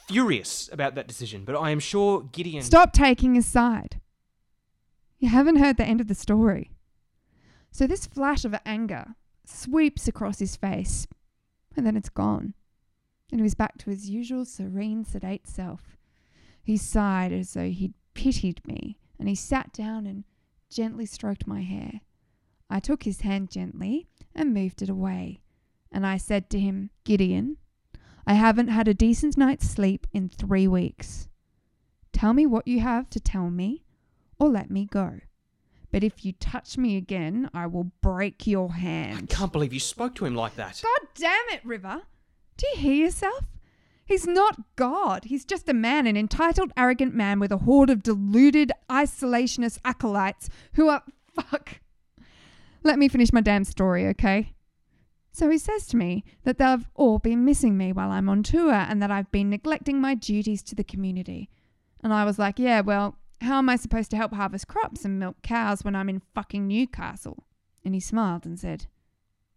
furious 0.07 0.71
about 0.73 0.95
that 0.95 1.09
decision, 1.09 1.45
but 1.45 1.57
I 1.57 1.71
am 1.71 1.81
sure 1.81 2.23
Gideon. 2.31 2.62
Stop 2.62 2.93
taking 2.93 3.35
his 3.35 3.47
side. 3.47 4.00
You 5.19 5.29
haven't 5.29 5.57
heard 5.57 5.77
the 5.77 5.85
end 5.85 6.00
of 6.00 6.07
the 6.07 6.15
story. 6.15 6.71
So 7.73 7.89
this 7.89 8.07
flash 8.07 8.45
of 8.45 8.55
anger 8.65 9.17
sweeps 9.45 10.07
across 10.07 10.39
his 10.39 10.55
face, 10.55 11.09
and 11.77 11.85
then 11.85 11.97
it's 11.97 12.11
gone. 12.11 12.55
And 13.31 13.41
he 13.41 13.43
was 13.43 13.55
back 13.55 13.79
to 13.79 13.91
his 13.91 14.11
usual 14.11 14.45
serene, 14.45 15.05
sedate 15.05 15.47
self. 15.47 15.97
He 16.63 16.77
sighed 16.77 17.33
as 17.33 17.55
though 17.55 17.71
he'd 17.71 17.95
pitied 18.15 18.67
me, 18.67 18.99
and 19.19 19.29
he 19.29 19.35
sat 19.35 19.73
down 19.73 20.07
and 20.07 20.25
gently 20.69 21.07
stroked 21.07 21.47
my 21.47 21.63
hair. 21.63 22.01
I 22.69 22.81
took 22.81 23.03
his 23.03 23.23
hand 23.23 23.51
gently 23.51 24.09
and 24.35 24.55
moved 24.55 24.83
it 24.83 24.89
away, 24.89 25.41
and 25.91 26.07
I 26.07 26.17
said 26.17 26.51
to 26.51 26.61
him, 26.61 26.91
Gideon, 27.05 27.57
I 28.27 28.35
haven't 28.35 28.69
had 28.69 28.87
a 28.87 28.95
decent 28.95 29.37
night's 29.37 29.69
sleep 29.69 30.07
in 30.13 30.29
three 30.29 30.69
weeks. 30.69 31.29
Tell 32.13 32.33
me 32.33 32.47
what 32.47 32.69
you 32.69 32.81
have 32.81 33.11
to 33.11 33.21
tell 33.21 33.51
me, 33.51 33.85
or 34.39 34.49
let 34.49 34.71
me 34.71 34.85
go. 34.85 35.21
But 35.91 36.05
if 36.05 36.25
you 36.25 36.33
touch 36.33 36.79
me 36.79 36.97
again, 36.97 37.51
I 37.53 37.67
will 37.67 37.91
break 38.01 38.47
your 38.47 38.75
hand. 38.75 39.31
I 39.33 39.35
can't 39.35 39.53
believe 39.53 39.73
you 39.73 39.81
spoke 39.81 40.15
to 40.17 40.27
him 40.27 40.37
like 40.37 40.55
that. 40.57 40.81
God 40.83 41.09
damn 41.17 41.49
it, 41.51 41.65
River. 41.65 42.03
Do 42.61 42.67
you 42.75 42.76
hear 42.76 43.07
yourself? 43.07 43.47
He's 44.05 44.26
not 44.26 44.76
God. 44.76 45.25
He's 45.25 45.47
just 45.47 45.67
a 45.71 45.73
man, 45.73 46.07
an 46.07 46.14
entitled, 46.14 46.75
arrogant 46.76 47.14
man 47.14 47.40
with 47.40 47.52
a 47.52 47.57
horde 47.57 47.88
of 47.88 48.02
deluded, 48.02 48.71
isolationist 48.90 49.79
acolytes 49.83 50.50
who 50.75 50.88
are. 50.88 51.02
Fuck. 51.35 51.81
Let 52.83 52.99
me 52.99 53.09
finish 53.09 53.33
my 53.33 53.40
damn 53.40 53.64
story, 53.64 54.07
okay? 54.09 54.52
So 55.33 55.49
he 55.49 55.57
says 55.57 55.87
to 55.87 55.97
me 55.97 56.23
that 56.45 56.59
they've 56.59 56.87
all 56.97 57.19
been 57.19 57.47
missing 57.47 57.79
me 57.79 57.95
while 57.95 58.11
I'm 58.11 58.29
on 58.29 58.43
tour 58.43 58.75
and 58.75 59.00
that 59.00 59.11
I've 59.11 59.33
been 59.33 59.49
neglecting 59.49 59.99
my 59.99 60.14
duties 60.14 60.62
to 60.64 60.75
the 60.75 60.85
community. 60.85 61.49
And 62.02 62.12
I 62.12 62.26
was 62.26 62.38
like, 62.38 62.59
yeah, 62.59 62.83
well, 62.83 63.17
how 63.40 63.57
am 63.57 63.71
I 63.71 63.76
supposed 63.76 64.11
to 64.11 64.19
help 64.19 64.35
harvest 64.35 64.69
crops 64.69 65.07
and 65.07 65.19
milk 65.19 65.37
cows 65.43 65.83
when 65.83 65.97
I'm 65.97 66.11
in 66.11 66.21
fucking 66.35 66.69
Newcastle? 66.69 67.47
And 67.87 67.95
he 67.95 68.00
smiled 68.00 68.45
and 68.45 68.61
said, 68.61 68.87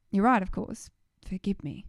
You're 0.09 0.23
right, 0.23 0.41
of 0.41 0.53
course. 0.53 0.89
Forgive 1.27 1.61
me. 1.65 1.85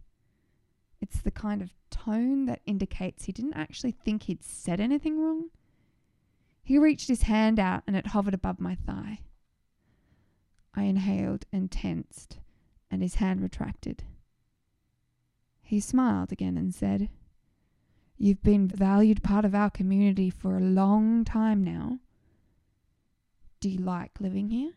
It's 1.05 1.21
the 1.21 1.29
kind 1.29 1.61
of 1.61 1.71
tone 1.91 2.45
that 2.45 2.61
indicates 2.65 3.25
he 3.25 3.31
didn't 3.31 3.53
actually 3.53 3.91
think 3.91 4.23
he'd 4.23 4.43
said 4.43 4.79
anything 4.79 5.19
wrong. 5.19 5.49
He 6.63 6.79
reached 6.79 7.09
his 7.09 7.23
hand 7.23 7.59
out 7.59 7.83
and 7.85 7.95
it 7.95 8.07
hovered 8.07 8.33
above 8.33 8.59
my 8.59 8.73
thigh. 8.73 9.19
I 10.73 10.85
inhaled 10.85 11.45
and 11.53 11.69
tensed, 11.69 12.39
and 12.89 13.03
his 13.03 13.15
hand 13.15 13.39
retracted. 13.39 14.03
He 15.61 15.79
smiled 15.79 16.31
again 16.31 16.57
and 16.57 16.73
said, 16.73 17.09
You've 18.17 18.41
been 18.41 18.71
a 18.73 18.75
valued 18.75 19.21
part 19.21 19.45
of 19.45 19.53
our 19.53 19.69
community 19.69 20.31
for 20.31 20.57
a 20.57 20.61
long 20.61 21.23
time 21.23 21.63
now. 21.63 21.99
Do 23.59 23.69
you 23.69 23.77
like 23.77 24.19
living 24.19 24.49
here? 24.49 24.71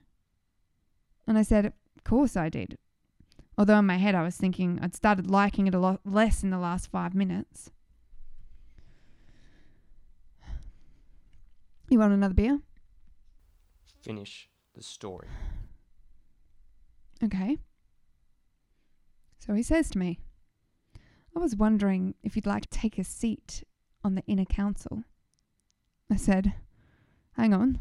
And 1.27 1.39
I 1.39 1.43
said, 1.43 1.65
Of 1.65 2.05
course 2.05 2.37
I 2.37 2.51
did. 2.51 2.77
Although 3.59 3.81
in 3.81 3.87
my 3.87 3.97
head 3.97 4.15
I 4.15 4.23
was 4.23 4.37
thinking 4.37 4.79
I'd 4.81 4.95
started 4.95 5.29
liking 5.29 5.67
it 5.67 5.75
a 5.75 5.81
lot 5.81 6.01
less 6.05 6.45
in 6.45 6.51
the 6.51 6.59
last 6.59 6.87
five 6.93 7.13
minutes. 7.13 7.73
You 11.91 11.99
want 11.99 12.13
another 12.13 12.35
beer? 12.35 12.61
Finish 14.01 14.49
the 14.75 14.83
story. 14.83 15.27
Okay. 17.25 17.59
So 19.41 19.55
he 19.55 19.65
says 19.65 19.91
to 19.91 19.99
me, 19.99 20.21
I 21.35 21.41
was 21.41 21.57
wondering 21.57 22.15
if 22.23 22.37
you'd 22.37 22.47
like 22.47 22.63
to 22.71 22.79
take 22.79 22.97
a 22.97 23.05
seat 23.05 23.65
on 24.05 24.15
the 24.15 24.23
inner 24.29 24.45
council. 24.45 25.03
I 26.11 26.17
said, 26.17 26.55
Hang 27.37 27.53
on. 27.53 27.81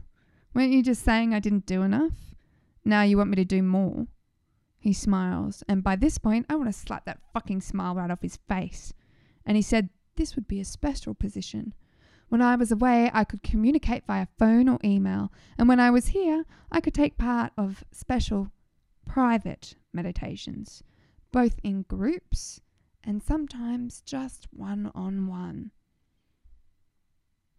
Weren't 0.56 0.72
you 0.72 0.82
just 0.82 1.04
saying 1.04 1.36
I 1.36 1.40
didn't 1.40 1.68
do 1.68 1.84
enough? 1.84 2.14
Now 2.84 3.04
you 3.04 3.18
want 3.18 3.30
me 3.30 3.36
to 3.36 3.46
do 3.46 3.62
more? 3.62 4.08
He 4.80 4.94
smiles, 4.94 5.64
and 5.68 5.84
by 5.84 5.96
this 5.96 6.18
point, 6.18 6.46
I 6.50 6.56
want 6.56 6.70
to 6.70 6.74
slap 6.74 7.06
that 7.06 7.22
fucking 7.34 7.62
smile 7.62 7.96
right 7.96 8.12
off 8.12 8.22
his 8.22 8.38
face. 8.48 8.94
And 9.46 9.56
he 9.56 9.62
said, 9.62 9.90
This 10.16 10.36
would 10.36 10.48
be 10.48 10.60
a 10.60 10.66
special 10.66 11.14
position. 11.14 11.74
When 12.30 12.42
I 12.42 12.56
was 12.56 12.72
away, 12.72 13.10
I 13.14 13.24
could 13.24 13.42
communicate 13.44 14.06
via 14.06 14.28
phone 14.38 14.68
or 14.68 14.80
email, 14.84 15.32
and 15.58 15.68
when 15.68 15.80
I 15.80 15.90
was 15.90 16.08
here, 16.08 16.46
I 16.72 16.82
could 16.82 16.94
take 16.94 17.18
part 17.18 17.54
of 17.58 17.84
special 17.92 18.52
private 19.06 19.76
meditations, 19.94 20.84
both 21.32 21.60
in 21.64 21.84
groups 21.84 22.62
and 23.08 23.24
sometimes 23.24 24.02
just 24.02 24.48
one 24.52 24.92
on 24.94 25.28
one. 25.28 25.72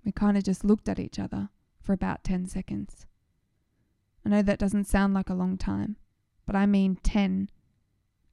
We 0.05 0.13
kind 0.13 0.37
of 0.37 0.45
just 0.45 0.65
looked 0.65 0.89
at 0.89 0.99
each 0.99 1.19
other 1.19 1.49
for 1.81 1.95
about 1.95 2.23
10 2.23 2.47
seconds. 2.47 3.07
I 4.25 4.29
know 4.29 4.43
that 4.43 4.59
doesn't 4.59 4.87
sound 4.87 5.15
like 5.15 5.31
a 5.31 5.35
long 5.35 5.57
time, 5.57 5.97
but 6.49 6.57
I 6.57 6.65
mean 6.65 6.97
10 7.03 7.51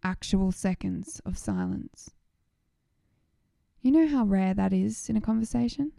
actual 0.01 0.53
seconds 0.53 1.21
of 1.25 1.37
silence. 1.37 2.11
You 3.81 3.91
know 3.91 4.07
how 4.07 4.23
rare 4.23 4.53
that 4.53 4.71
is 4.71 5.09
in 5.09 5.17
a 5.17 5.21
conversation? 5.21 5.91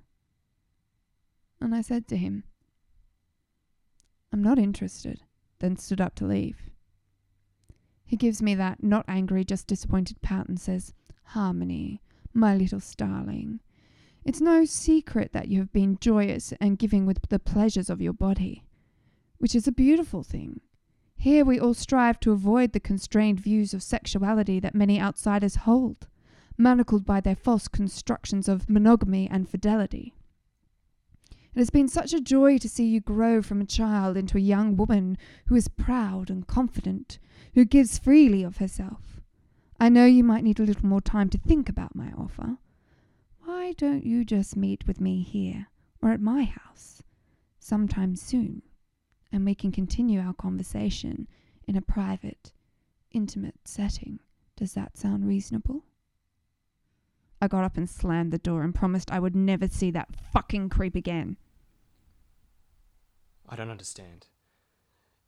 And 1.60 1.74
I 1.74 1.82
said 1.82 2.08
to 2.08 2.16
him, 2.16 2.44
I'm 4.32 4.42
not 4.42 4.58
interested, 4.58 5.24
then 5.58 5.76
stood 5.76 6.00
up 6.00 6.14
to 6.14 6.24
leave. 6.24 6.70
He 8.06 8.16
gives 8.16 8.40
me 8.40 8.54
that 8.54 8.82
not 8.82 9.04
angry, 9.06 9.44
just 9.44 9.66
disappointed 9.66 10.22
pout 10.22 10.48
and 10.48 10.58
says, 10.58 10.94
Harmony, 11.22 12.00
my 12.32 12.56
little 12.56 12.80
starling, 12.80 13.60
it's 14.24 14.40
no 14.40 14.64
secret 14.64 15.34
that 15.34 15.48
you 15.48 15.58
have 15.58 15.72
been 15.72 15.98
joyous 16.00 16.54
and 16.62 16.78
giving 16.78 17.04
with 17.04 17.18
the 17.28 17.38
pleasures 17.38 17.90
of 17.90 18.00
your 18.00 18.14
body, 18.14 18.64
which 19.36 19.54
is 19.54 19.68
a 19.68 19.72
beautiful 19.72 20.22
thing. 20.22 20.62
Here 21.16 21.44
we 21.44 21.58
all 21.58 21.74
strive 21.74 22.20
to 22.20 22.32
avoid 22.32 22.72
the 22.72 22.80
constrained 22.80 23.40
views 23.40 23.74
of 23.74 23.82
sexuality 23.82 24.60
that 24.60 24.74
many 24.74 25.00
outsiders 25.00 25.56
hold, 25.56 26.06
manacled 26.56 27.04
by 27.04 27.20
their 27.20 27.34
false 27.34 27.68
constructions 27.68 28.48
of 28.48 28.70
monogamy 28.70 29.28
and 29.28 29.48
fidelity. 29.48 30.14
It 31.30 31.58
has 31.58 31.70
been 31.70 31.88
such 31.88 32.12
a 32.12 32.20
joy 32.20 32.58
to 32.58 32.68
see 32.68 32.86
you 32.86 33.00
grow 33.00 33.40
from 33.40 33.60
a 33.60 33.66
child 33.66 34.16
into 34.16 34.36
a 34.36 34.42
young 34.42 34.76
woman 34.76 35.16
who 35.46 35.56
is 35.56 35.68
proud 35.68 36.28
and 36.30 36.46
confident, 36.46 37.18
who 37.54 37.64
gives 37.64 37.98
freely 37.98 38.42
of 38.42 38.58
herself. 38.58 39.20
I 39.80 39.88
know 39.88 40.04
you 40.04 40.22
might 40.22 40.44
need 40.44 40.60
a 40.60 40.64
little 40.64 40.86
more 40.86 41.00
time 41.00 41.30
to 41.30 41.38
think 41.38 41.68
about 41.68 41.96
my 41.96 42.12
offer. 42.12 42.58
Why 43.40 43.72
don't 43.72 44.04
you 44.04 44.24
just 44.24 44.56
meet 44.56 44.86
with 44.86 45.00
me 45.00 45.22
here 45.22 45.68
or 46.02 46.10
at 46.10 46.20
my 46.20 46.44
house 46.44 47.02
sometime 47.58 48.16
soon, 48.16 48.62
and 49.32 49.44
we 49.44 49.54
can 49.54 49.72
continue 49.72 50.20
our 50.20 50.34
conversation 50.34 51.28
in 51.66 51.76
a 51.76 51.82
private, 51.82 52.52
intimate 53.12 53.56
setting? 53.64 54.20
Does 54.56 54.74
that 54.74 54.96
sound 54.96 55.26
reasonable? 55.26 55.84
I 57.40 57.48
got 57.48 57.64
up 57.64 57.76
and 57.76 57.88
slammed 57.88 58.32
the 58.32 58.38
door 58.38 58.62
and 58.62 58.74
promised 58.74 59.10
I 59.12 59.20
would 59.20 59.36
never 59.36 59.68
see 59.68 59.90
that 59.90 60.08
fucking 60.32 60.70
creep 60.70 60.94
again. 60.94 61.36
I 63.48 63.56
don't 63.56 63.70
understand. 63.70 64.26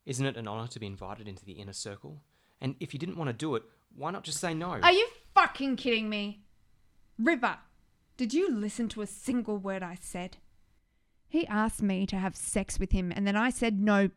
Isn't 0.05 0.25
it 0.25 0.37
an 0.37 0.47
honour 0.47 0.67
to 0.69 0.79
be 0.79 0.87
invited 0.87 1.27
into 1.27 1.45
the 1.45 1.53
inner 1.53 1.73
circle? 1.73 2.23
And 2.59 2.75
if 2.79 2.93
you 2.93 2.99
didn't 2.99 3.17
want 3.17 3.29
to 3.29 3.33
do 3.33 3.55
it, 3.55 3.63
why 3.95 4.11
not 4.11 4.23
just 4.23 4.39
say 4.39 4.53
no? 4.53 4.71
Are 4.71 4.91
you 4.91 5.07
fucking 5.35 5.75
kidding 5.75 6.09
me? 6.09 6.41
River, 7.17 7.57
did 8.17 8.33
you 8.33 8.51
listen 8.51 8.89
to 8.89 9.01
a 9.01 9.07
single 9.07 9.57
word 9.57 9.83
I 9.83 9.97
said? 9.99 10.37
He 11.29 11.45
asked 11.47 11.81
me 11.81 12.05
to 12.07 12.17
have 12.17 12.35
sex 12.35 12.79
with 12.79 12.91
him, 12.91 13.13
and 13.15 13.25
then 13.25 13.35
I 13.35 13.51
said 13.51 13.79
no. 13.79 14.09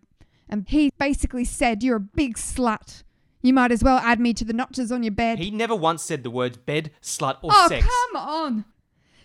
And 0.48 0.66
he 0.68 0.90
basically 0.98 1.44
said, 1.44 1.82
You're 1.82 1.96
a 1.96 2.00
big 2.00 2.36
slut. 2.36 3.02
You 3.42 3.52
might 3.52 3.70
as 3.70 3.82
well 3.82 3.98
add 3.98 4.18
me 4.18 4.32
to 4.34 4.44
the 4.44 4.52
notches 4.52 4.90
on 4.90 5.02
your 5.02 5.12
bed. 5.12 5.38
He 5.38 5.50
never 5.50 5.74
once 5.74 6.02
said 6.02 6.22
the 6.22 6.30
words 6.30 6.56
bed, 6.56 6.90
slut, 7.02 7.38
or 7.42 7.50
oh, 7.52 7.68
sex. 7.68 7.84
come 7.86 8.16
on. 8.16 8.64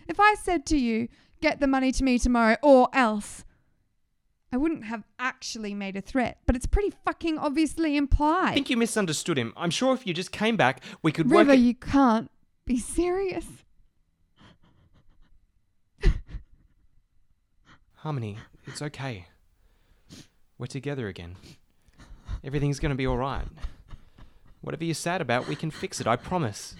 If 0.07 0.19
I 0.19 0.35
said 0.35 0.65
to 0.67 0.77
you, 0.77 1.07
Get 1.41 1.59
the 1.59 1.67
money 1.67 1.91
to 1.91 2.03
me 2.03 2.17
tomorrow, 2.17 2.57
or 2.63 2.89
else, 2.93 3.45
I 4.51 4.57
wouldn't 4.57 4.85
have 4.85 5.03
actually 5.19 5.75
made 5.75 5.95
a 5.95 6.01
threat, 6.01 6.39
but 6.47 6.55
it's 6.55 6.65
pretty 6.65 6.91
fucking 7.05 7.37
obviously 7.37 7.95
implied. 7.95 8.51
I 8.51 8.53
think 8.55 8.69
you 8.71 8.77
misunderstood 8.77 9.37
him. 9.37 9.53
I'm 9.55 9.69
sure 9.69 9.93
if 9.93 10.07
you 10.07 10.13
just 10.13 10.31
came 10.31 10.57
back, 10.57 10.83
we 11.03 11.11
could 11.11 11.29
River, 11.29 11.51
work 11.51 11.59
it. 11.59 11.61
you 11.61 11.75
can't 11.75 12.31
be 12.65 12.79
serious. 12.79 13.45
Harmony, 18.07 18.37
it's 18.65 18.81
okay. 18.81 19.25
We're 20.57 20.67
together 20.67 21.09
again. 21.09 21.35
Everything's 22.41 22.79
going 22.79 22.91
to 22.91 22.95
be 22.95 23.05
alright. 23.05 23.47
Whatever 24.61 24.85
you're 24.85 24.93
sad 24.93 25.19
about, 25.19 25.49
we 25.49 25.57
can 25.57 25.71
fix 25.71 25.99
it, 25.99 26.07
I 26.07 26.15
promise. 26.15 26.73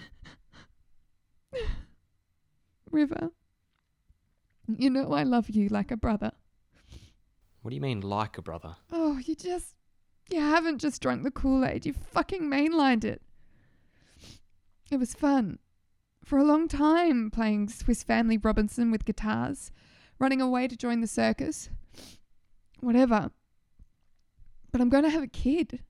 River, 2.90 3.32
you 4.66 4.88
know 4.88 5.12
I 5.12 5.22
love 5.24 5.50
you 5.50 5.68
like 5.68 5.90
a 5.90 5.98
brother. 5.98 6.32
What 7.60 7.72
do 7.72 7.74
you 7.74 7.82
mean, 7.82 8.00
like 8.00 8.38
a 8.38 8.42
brother? 8.42 8.76
Oh, 8.90 9.18
you 9.18 9.34
just. 9.34 9.74
You 10.30 10.40
haven't 10.40 10.78
just 10.78 11.02
drunk 11.02 11.24
the 11.24 11.30
Kool 11.30 11.62
Aid, 11.62 11.84
you 11.84 11.92
fucking 11.92 12.44
mainlined 12.44 13.04
it. 13.04 13.20
It 14.90 14.96
was 14.96 15.12
fun. 15.12 15.58
For 16.24 16.38
a 16.38 16.44
long 16.44 16.68
time, 16.68 17.30
playing 17.30 17.68
Swiss 17.68 18.02
Family 18.02 18.38
Robinson 18.38 18.90
with 18.90 19.04
guitars, 19.04 19.72
running 20.18 20.40
away 20.40 20.68
to 20.68 20.76
join 20.76 21.00
the 21.00 21.06
circus. 21.06 21.70
Whatever. 22.80 23.30
But 24.70 24.80
I'm 24.80 24.88
going 24.88 25.04
to 25.04 25.10
have 25.10 25.22
a 25.22 25.28
kid. 25.28 25.80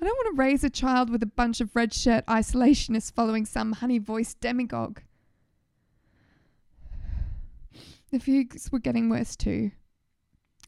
I 0.00 0.04
don't 0.04 0.16
want 0.16 0.36
to 0.36 0.42
raise 0.42 0.62
a 0.62 0.70
child 0.70 1.08
with 1.08 1.22
a 1.22 1.26
bunch 1.26 1.60
of 1.60 1.74
red 1.74 1.94
shirt 1.94 2.26
isolationists 2.26 3.12
following 3.12 3.46
some 3.46 3.72
honey 3.72 3.98
voiced 3.98 4.40
demagogue. 4.40 5.00
The 8.10 8.18
fugues 8.20 8.70
were 8.70 8.78
getting 8.78 9.08
worse 9.08 9.36
too. 9.36 9.72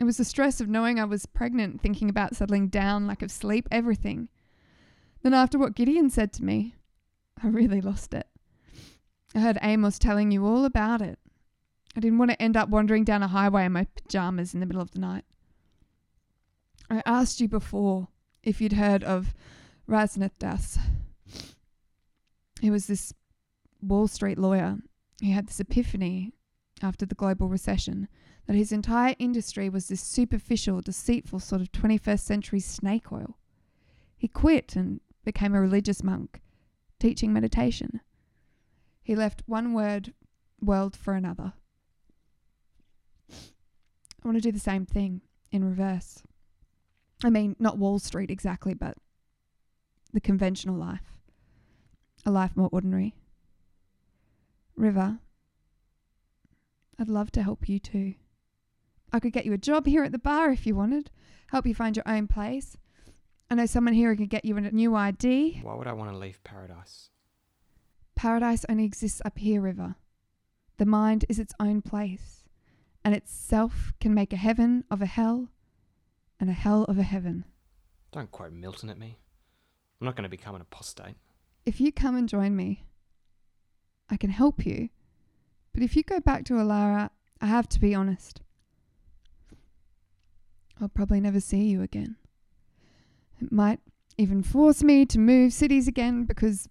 It 0.00 0.04
was 0.04 0.16
the 0.16 0.24
stress 0.24 0.61
of 0.61 0.68
knowing 0.68 0.98
I 0.98 1.04
was 1.04 1.26
pregnant, 1.26 1.81
thinking 1.81 2.09
about 2.09 2.37
settling 2.37 2.68
down, 2.68 3.07
lack 3.07 3.20
of 3.20 3.31
sleep, 3.31 3.68
everything. 3.70 4.28
Then, 5.22 5.35
after 5.35 5.59
what 5.59 5.74
Gideon 5.74 6.09
said 6.11 6.33
to 6.35 6.44
me, 6.44 6.76
I 7.42 7.48
really 7.48 7.81
lost 7.81 8.14
it. 8.14 8.26
I 9.35 9.40
heard 9.40 9.59
Amos 9.61 9.98
telling 9.98 10.31
you 10.31 10.46
all 10.46 10.64
about 10.64 11.02
it. 11.02 11.18
I 11.98 12.00
didn't 12.00 12.18
want 12.18 12.30
to 12.30 12.40
end 12.40 12.56
up 12.56 12.68
wandering 12.68 13.02
down 13.02 13.24
a 13.24 13.26
highway 13.26 13.64
in 13.64 13.72
my 13.72 13.82
pajamas 13.82 14.54
in 14.54 14.61
the 14.61 14.66
middle 14.66 14.80
of 14.80 14.92
the 14.92 15.00
night. 15.00 15.24
I 16.88 17.02
asked 17.04 17.40
you 17.40 17.48
before 17.48 18.06
if 18.44 18.61
you'd 18.61 18.74
heard 18.74 19.02
of 19.02 19.34
Raznet 19.90 20.30
Das. 20.38 20.78
He 22.61 22.70
was 22.70 22.87
this 22.87 23.12
Wall 23.82 24.06
Street 24.06 24.38
lawyer. 24.38 24.76
He 25.20 25.32
had 25.32 25.48
this 25.48 25.58
epiphany 25.58 26.34
after 26.80 27.04
the 27.04 27.16
global 27.16 27.48
recession 27.48 28.06
that 28.46 28.54
his 28.54 28.70
entire 28.70 29.16
industry 29.18 29.68
was 29.68 29.88
this 29.88 30.00
superficial, 30.00 30.80
deceitful 30.80 31.40
sort 31.40 31.62
of 31.62 31.72
21st 31.72 32.20
century 32.20 32.61
snake 32.61 33.11
oil. 33.11 33.38
He 34.16 34.28
quit 34.28 34.76
and 34.76 35.00
became 35.24 35.52
a 35.52 35.61
religious 35.61 36.04
monk, 36.04 36.42
teaching 37.00 37.32
meditation. 37.32 38.02
He 39.02 39.16
left 39.16 39.42
one 39.46 39.72
word 39.72 40.14
world 40.61 40.94
for 40.94 41.14
another. 41.14 41.54
I 44.22 44.28
want 44.28 44.37
to 44.37 44.42
do 44.42 44.52
the 44.52 44.59
same 44.59 44.85
thing 44.85 45.22
in 45.50 45.64
reverse. 45.64 46.22
I 47.24 47.31
mean, 47.31 47.57
not 47.59 47.78
Wall 47.78 47.98
Street 47.98 48.31
exactly, 48.31 48.74
but 48.74 48.96
the 50.12 50.20
conventional 50.20 50.76
life. 50.76 51.18
A 52.26 52.31
life 52.31 52.57
more 52.57 52.68
ordinary. 52.72 53.14
River, 54.76 55.18
I'd 56.98 57.09
love 57.09 57.31
to 57.33 57.42
help 57.42 57.68
you 57.68 57.78
too. 57.78 58.14
I 59.12 59.20
could 59.20 59.33
get 59.33 59.46
you 59.46 59.52
a 59.52 59.59
job 59.59 59.87
here 59.87 60.04
at 60.04 60.12
the 60.12 60.18
bar 60.18 60.50
if 60.50 60.66
you 60.66 60.74
wanted, 60.74 61.11
help 61.50 61.66
you 61.66 61.74
find 61.74 61.96
your 61.96 62.07
own 62.07 62.26
place. 62.26 62.76
I 63.50 63.54
know 63.54 63.66
someone 63.66 63.94
here 63.94 64.11
who 64.11 64.16
could 64.16 64.31
get 64.31 64.44
you 64.44 64.57
a 64.57 64.61
new 64.61 64.94
ID. 64.94 65.61
Why 65.62 65.74
would 65.74 65.87
I 65.87 65.94
want 65.94 66.11
to 66.11 66.18
leave 66.18 66.42
paradise? 66.44 67.11
Paradise 68.14 68.66
only 68.68 68.85
exists 68.85 69.22
up 69.24 69.38
here, 69.38 69.61
River. 69.61 69.94
The 70.76 70.87
mind 70.87 71.24
is 71.28 71.38
its 71.38 71.54
own 71.59 71.83
place, 71.83 72.38
and 73.04 73.14
itself 73.14 73.92
can 74.00 74.14
make 74.14 74.32
a 74.32 74.37
heaven 74.37 74.84
of 74.90 75.00
a 75.00 75.06
hell 75.06 75.48
and 76.40 76.50
a 76.50 76.54
hell 76.54 76.84
of 76.84 76.98
a 76.98 77.02
heaven. 77.02 77.44
Don't 78.12 78.30
quote 78.30 78.52
Milton 78.52 78.90
at 78.90 78.98
me. 78.98 79.18
I'm 80.00 80.04
not 80.04 80.16
going 80.16 80.24
to 80.24 80.28
become 80.28 80.54
an 80.54 80.62
apostate. 80.62 81.16
If 81.66 81.80
you 81.80 81.92
come 81.92 82.16
and 82.16 82.28
join 82.28 82.54
me, 82.56 82.84
I 84.08 84.16
can 84.16 84.30
help 84.30 84.64
you. 84.64 84.88
But 85.72 85.82
if 85.82 85.96
you 85.96 86.02
go 86.02 86.20
back 86.20 86.44
to 86.46 86.54
Alara, 86.54 87.11
I 87.40 87.46
have 87.46 87.68
to 87.70 87.80
be 87.80 87.94
honest. 87.94 88.40
I'll 90.80 90.88
probably 90.88 91.20
never 91.20 91.40
see 91.40 91.64
you 91.64 91.82
again. 91.82 92.16
It 93.40 93.52
might 93.52 93.80
even 94.16 94.42
force 94.42 94.82
me 94.82 95.04
to 95.06 95.18
move 95.18 95.52
cities 95.52 95.87
again 95.88 96.24
because 96.24 96.68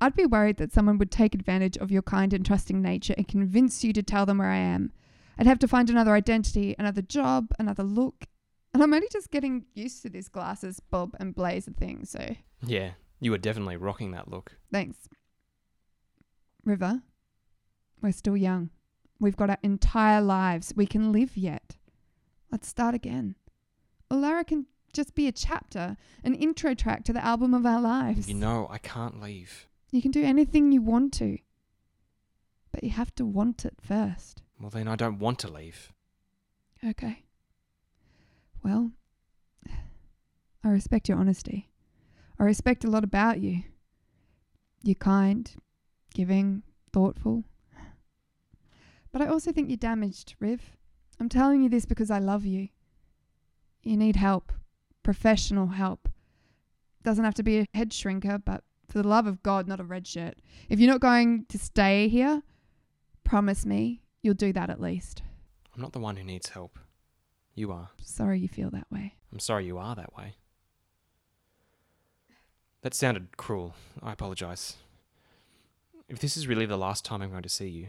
I'd 0.00 0.16
be 0.16 0.26
worried 0.26 0.58
that 0.58 0.72
someone 0.72 0.98
would 0.98 1.10
take 1.10 1.34
advantage 1.34 1.76
of 1.76 1.90
your 1.90 2.02
kind 2.02 2.32
and 2.32 2.46
trusting 2.46 2.80
nature 2.80 3.14
and 3.16 3.26
convince 3.26 3.82
you 3.82 3.92
to 3.92 4.02
tell 4.02 4.26
them 4.26 4.38
where 4.38 4.50
I 4.50 4.58
am. 4.58 4.92
I'd 5.38 5.46
have 5.46 5.58
to 5.60 5.68
find 5.68 5.88
another 5.88 6.12
identity, 6.14 6.74
another 6.78 7.02
job, 7.02 7.52
another 7.58 7.82
look. 7.84 8.26
And 8.74 8.82
I'm 8.82 8.92
only 8.92 9.08
just 9.12 9.30
getting 9.30 9.66
used 9.74 10.02
to 10.02 10.10
this 10.10 10.28
glasses, 10.28 10.80
bob, 10.90 11.14
and 11.20 11.34
blazer 11.34 11.70
thing, 11.72 12.04
so 12.04 12.36
Yeah, 12.62 12.92
you 13.20 13.30
were 13.30 13.38
definitely 13.38 13.76
rocking 13.76 14.10
that 14.12 14.28
look. 14.28 14.56
thanks. 14.72 15.08
River, 16.64 17.02
we're 18.02 18.12
still 18.12 18.36
young. 18.36 18.70
We've 19.20 19.36
got 19.36 19.50
our 19.50 19.58
entire 19.62 20.20
lives. 20.20 20.72
We 20.76 20.86
can 20.86 21.12
live 21.12 21.36
yet. 21.36 21.76
Let's 22.52 22.68
start 22.68 22.94
again. 22.94 23.36
Alara 24.10 24.46
can 24.46 24.66
just 24.92 25.14
be 25.14 25.26
a 25.28 25.32
chapter, 25.32 25.96
an 26.24 26.34
intro 26.34 26.74
track 26.74 27.04
to 27.04 27.12
the 27.12 27.24
album 27.24 27.54
of 27.54 27.64
our 27.66 27.80
lives. 27.80 28.28
You 28.28 28.34
know, 28.34 28.68
I 28.70 28.78
can't 28.78 29.20
leave. 29.20 29.66
You 29.92 30.02
can 30.02 30.10
do 30.10 30.22
anything 30.22 30.70
you 30.72 30.82
want 30.82 31.12
to, 31.14 31.38
but 32.72 32.84
you 32.84 32.90
have 32.90 33.14
to 33.16 33.24
want 33.24 33.64
it 33.64 33.74
first. 33.80 34.42
Well, 34.60 34.70
then 34.70 34.88
I 34.88 34.96
don't 34.96 35.18
want 35.18 35.38
to 35.40 35.52
leave. 35.52 35.92
Okay. 36.84 37.24
Well, 38.62 38.92
I 40.64 40.68
respect 40.68 41.08
your 41.08 41.18
honesty. 41.18 41.70
I 42.38 42.44
respect 42.44 42.84
a 42.84 42.90
lot 42.90 43.04
about 43.04 43.40
you. 43.40 43.62
You're 44.82 44.94
kind, 44.94 45.50
giving, 46.14 46.62
thoughtful. 46.92 47.44
But 49.12 49.22
I 49.22 49.26
also 49.26 49.52
think 49.52 49.68
you're 49.68 49.76
damaged, 49.76 50.34
Riv. 50.40 50.76
I'm 51.20 51.28
telling 51.28 51.62
you 51.62 51.68
this 51.68 51.86
because 51.86 52.10
I 52.10 52.18
love 52.18 52.44
you. 52.44 52.68
You 53.82 53.96
need 53.96 54.16
help, 54.16 54.52
professional 55.02 55.68
help. 55.68 56.08
Doesn't 57.02 57.24
have 57.24 57.34
to 57.34 57.42
be 57.42 57.58
a 57.58 57.66
head 57.74 57.90
shrinker, 57.90 58.42
but 58.44 58.64
for 58.88 59.00
the 59.00 59.08
love 59.08 59.26
of 59.26 59.42
God, 59.42 59.66
not 59.66 59.80
a 59.80 59.84
red 59.84 60.06
shirt. 60.06 60.34
If 60.68 60.78
you're 60.80 60.90
not 60.90 61.00
going 61.00 61.46
to 61.48 61.58
stay 61.58 62.08
here, 62.08 62.42
promise 63.24 63.64
me 63.64 64.02
you'll 64.22 64.34
do 64.34 64.52
that 64.52 64.70
at 64.70 64.80
least. 64.80 65.22
I'm 65.74 65.82
not 65.82 65.92
the 65.92 65.98
one 65.98 66.16
who 66.16 66.24
needs 66.24 66.50
help. 66.50 66.78
You 67.54 67.72
are. 67.72 67.90
Sorry 68.02 68.38
you 68.38 68.48
feel 68.48 68.70
that 68.70 68.90
way. 68.90 69.14
I'm 69.32 69.38
sorry 69.38 69.66
you 69.66 69.78
are 69.78 69.94
that 69.94 70.16
way. 70.16 70.34
That 72.82 72.94
sounded 72.94 73.36
cruel. 73.36 73.74
I 74.02 74.12
apologize. 74.12 74.76
If 76.08 76.20
this 76.20 76.36
is 76.36 76.46
really 76.46 76.66
the 76.66 76.78
last 76.78 77.04
time 77.04 77.20
I'm 77.20 77.30
going 77.30 77.42
to 77.42 77.48
see 77.48 77.68
you, 77.68 77.88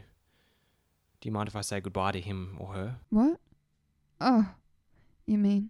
do 1.21 1.29
you 1.29 1.31
mind 1.31 1.47
if 1.47 1.55
I 1.55 1.61
say 1.61 1.79
goodbye 1.79 2.11
to 2.13 2.21
him 2.21 2.57
or 2.59 2.73
her? 2.73 2.95
What? 3.09 3.39
Oh, 4.19 4.47
you 5.25 5.37
mean? 5.37 5.69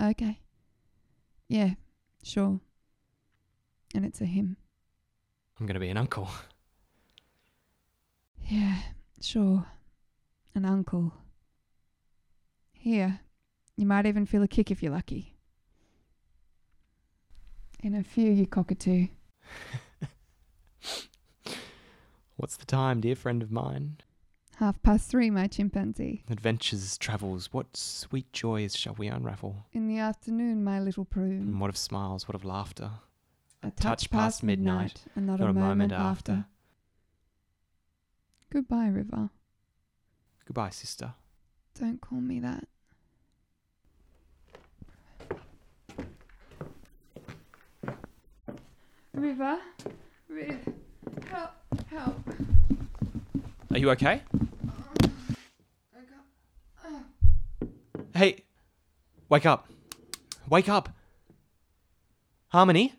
Okay. 0.00 0.38
Yeah, 1.48 1.70
sure. 2.22 2.60
And 3.94 4.04
it's 4.04 4.20
a 4.20 4.26
him. 4.26 4.56
I'm 5.58 5.66
going 5.66 5.74
to 5.74 5.80
be 5.80 5.88
an 5.88 5.96
uncle. 5.96 6.28
Yeah, 8.46 8.78
sure. 9.20 9.66
An 10.54 10.64
uncle. 10.64 11.12
Here, 12.72 13.20
you 13.76 13.86
might 13.86 14.06
even 14.06 14.26
feel 14.26 14.42
a 14.42 14.48
kick 14.48 14.70
if 14.70 14.82
you're 14.82 14.92
lucky. 14.92 15.36
In 17.82 17.94
a 17.94 18.02
few, 18.02 18.30
you 18.30 18.46
cockatoo. 18.46 19.08
What's 22.36 22.56
the 22.56 22.66
time, 22.66 23.00
dear 23.00 23.16
friend 23.16 23.42
of 23.42 23.50
mine? 23.50 23.98
Half 24.56 24.82
past 24.82 25.10
three, 25.10 25.30
my 25.30 25.48
chimpanzee. 25.48 26.22
Adventures, 26.30 26.96
travels, 26.96 27.52
what 27.52 27.76
sweet 27.76 28.32
joys 28.32 28.76
shall 28.76 28.94
we 28.94 29.08
unravel? 29.08 29.66
In 29.72 29.88
the 29.88 29.98
afternoon, 29.98 30.62
my 30.62 30.78
little 30.78 31.04
prune. 31.04 31.40
And 31.40 31.60
what 31.60 31.70
of 31.70 31.76
smiles, 31.76 32.28
what 32.28 32.34
of 32.34 32.44
laughter? 32.44 32.90
A 33.62 33.70
touch 33.70 34.10
past 34.10 34.42
midnight, 34.42 35.02
and 35.16 35.26
not, 35.26 35.40
a, 35.40 35.52
moment, 35.52 35.92
after. 35.92 36.46
Goodbye, 38.54 38.86
River. 38.86 39.30
Goodbye, 40.46 40.70
sister. 40.70 41.14
Don't 41.76 42.00
call 42.00 42.20
me 42.20 42.38
that. 42.38 42.68
River, 49.12 49.58
River, 50.28 50.60
help, 51.28 51.50
help. 51.90 52.16
Are 53.72 53.78
you 53.78 53.90
okay? 53.90 54.22
Oh, 54.32 55.10
I 55.92 55.98
got, 55.98 56.86
oh. 56.86 57.02
Hey, 58.14 58.44
wake 59.28 59.46
up. 59.46 59.66
Wake 60.48 60.68
up. 60.68 60.90
Harmony? 62.50 62.94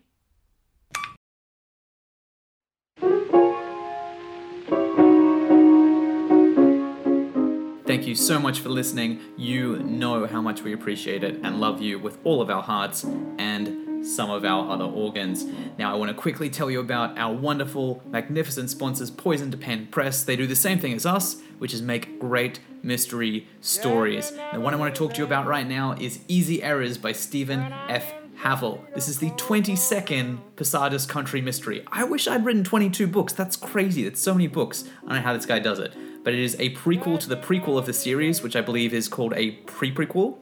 Thank 7.96 8.08
you 8.08 8.14
so 8.14 8.38
much 8.38 8.60
for 8.60 8.68
listening. 8.68 9.22
You 9.38 9.78
know 9.78 10.26
how 10.26 10.42
much 10.42 10.60
we 10.60 10.74
appreciate 10.74 11.24
it 11.24 11.40
and 11.42 11.58
love 11.58 11.80
you 11.80 11.98
with 11.98 12.18
all 12.24 12.42
of 12.42 12.50
our 12.50 12.62
hearts 12.62 13.04
and 13.04 14.06
some 14.06 14.28
of 14.28 14.44
our 14.44 14.70
other 14.70 14.84
organs. 14.84 15.46
Now, 15.78 15.94
I 15.94 15.96
want 15.96 16.10
to 16.10 16.14
quickly 16.14 16.50
tell 16.50 16.70
you 16.70 16.78
about 16.78 17.16
our 17.16 17.32
wonderful, 17.32 18.02
magnificent 18.04 18.68
sponsors, 18.68 19.10
Poisoned 19.10 19.58
Pen 19.62 19.86
Press. 19.86 20.22
They 20.22 20.36
do 20.36 20.46
the 20.46 20.54
same 20.54 20.78
thing 20.78 20.92
as 20.92 21.06
us, 21.06 21.40
which 21.58 21.72
is 21.72 21.80
make 21.80 22.20
great 22.20 22.60
mystery 22.82 23.48
stories. 23.62 24.30
The 24.52 24.60
one 24.60 24.74
I 24.74 24.76
want 24.76 24.94
to 24.94 24.98
talk 24.98 25.14
to 25.14 25.20
you 25.20 25.24
about 25.24 25.46
right 25.46 25.66
now 25.66 25.96
is 25.98 26.20
Easy 26.28 26.62
Errors 26.62 26.98
by 26.98 27.12
Steven 27.12 27.72
F. 27.88 28.12
Havill. 28.42 28.80
This 28.94 29.08
is 29.08 29.20
the 29.20 29.30
22nd 29.30 30.38
Posadas 30.56 31.06
County 31.06 31.40
Mystery. 31.40 31.82
I 31.90 32.04
wish 32.04 32.28
I'd 32.28 32.44
written 32.44 32.62
22 32.62 33.06
books. 33.06 33.32
That's 33.32 33.56
crazy. 33.56 34.04
That's 34.04 34.20
so 34.20 34.34
many 34.34 34.48
books. 34.48 34.84
I 35.04 35.06
don't 35.06 35.16
know 35.16 35.22
how 35.22 35.32
this 35.32 35.46
guy 35.46 35.60
does 35.60 35.78
it. 35.78 35.94
But 36.26 36.34
it 36.34 36.40
is 36.40 36.56
a 36.58 36.70
prequel 36.70 37.20
to 37.20 37.28
the 37.28 37.36
prequel 37.36 37.78
of 37.78 37.86
the 37.86 37.92
series, 37.92 38.42
which 38.42 38.56
I 38.56 38.60
believe 38.60 38.92
is 38.92 39.06
called 39.06 39.32
a 39.36 39.52
pre 39.52 39.94
prequel. 39.94 40.38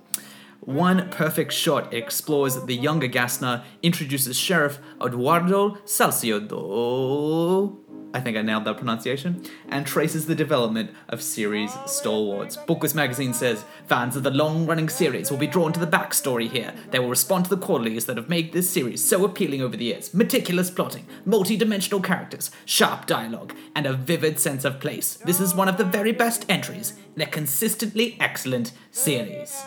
One 0.61 1.11
perfect 1.11 1.53
shot 1.53 1.93
explores 1.93 2.59
the 2.65 2.75
younger 2.75 3.07
Gastner, 3.07 3.65
introduces 3.83 4.39
Sheriff 4.39 4.79
Eduardo 4.99 5.77
Salcedo. 5.85 7.81
I 8.15 8.21
think 8.21 8.37
I 8.37 8.43
nailed 8.43 8.65
that 8.65 8.79
pronunciation, 8.79 9.45
and 9.69 9.85
traces 9.85 10.27
the 10.27 10.37
development 10.37 10.95
of 11.09 11.21
series 11.21 11.73
stalwarts. 11.85 12.57
Booklist 12.57 12.95
magazine 12.95 13.35
says 13.35 13.65
fans 13.89 14.15
of 14.15 14.23
the 14.23 14.31
long 14.31 14.67
running 14.67 14.89
series 14.89 15.33
will 15.33 15.39
be 15.39 15.49
drawn 15.49 15.73
to 15.73 15.81
the 15.81 15.87
backstory 15.87 16.49
here. 16.49 16.73
They 16.93 17.01
will 17.01 17.09
respond 17.09 17.47
to 17.47 17.51
the 17.51 17.61
qualities 17.61 18.07
that 18.07 18.17
have 18.17 18.29
made 18.29 18.53
this 18.53 18.71
series 18.71 19.05
so 19.05 19.25
appealing 19.25 19.63
over 19.63 19.77
the 19.77 19.87
years 19.87 20.15
meticulous 20.15 20.71
plotting, 20.71 21.07
multi 21.25 21.57
dimensional 21.57 22.01
characters, 22.01 22.53
sharp 22.65 23.07
dialogue, 23.07 23.53
and 23.75 23.85
a 23.85 23.93
vivid 23.93 24.39
sense 24.39 24.65
of 24.65 24.79
place. 24.79 25.17
This 25.17 25.41
is 25.41 25.53
one 25.53 25.69
of 25.69 25.77
the 25.77 25.85
very 25.85 26.13
best 26.13 26.47
entries 26.49 26.95
in 27.17 27.23
a 27.23 27.27
consistently 27.27 28.17
excellent 28.21 28.73
series. 28.93 29.65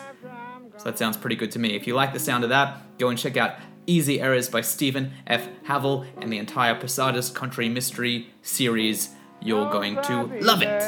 So 0.78 0.84
that 0.84 0.98
sounds 0.98 1.18
pretty 1.18 1.36
good 1.36 1.50
to 1.52 1.58
me. 1.58 1.76
If 1.76 1.86
you 1.86 1.94
like 1.94 2.14
the 2.14 2.18
sound 2.18 2.44
of 2.44 2.50
that, 2.50 2.98
go 2.98 3.08
and 3.08 3.18
check 3.18 3.36
out 3.36 3.56
Easy 3.88 4.20
Errors 4.20 4.50
by 4.50 4.60
Steven 4.60 5.12
F. 5.26 5.48
Havill 5.66 6.06
and 6.20 6.30
the 6.30 6.36
entire 6.36 6.74
Posadas 6.74 7.30
County 7.30 7.70
Mystery 7.70 8.28
series. 8.42 9.08
You're 9.40 9.70
going 9.70 9.94
to 10.02 10.24
love 10.42 10.60
it. 10.60 10.78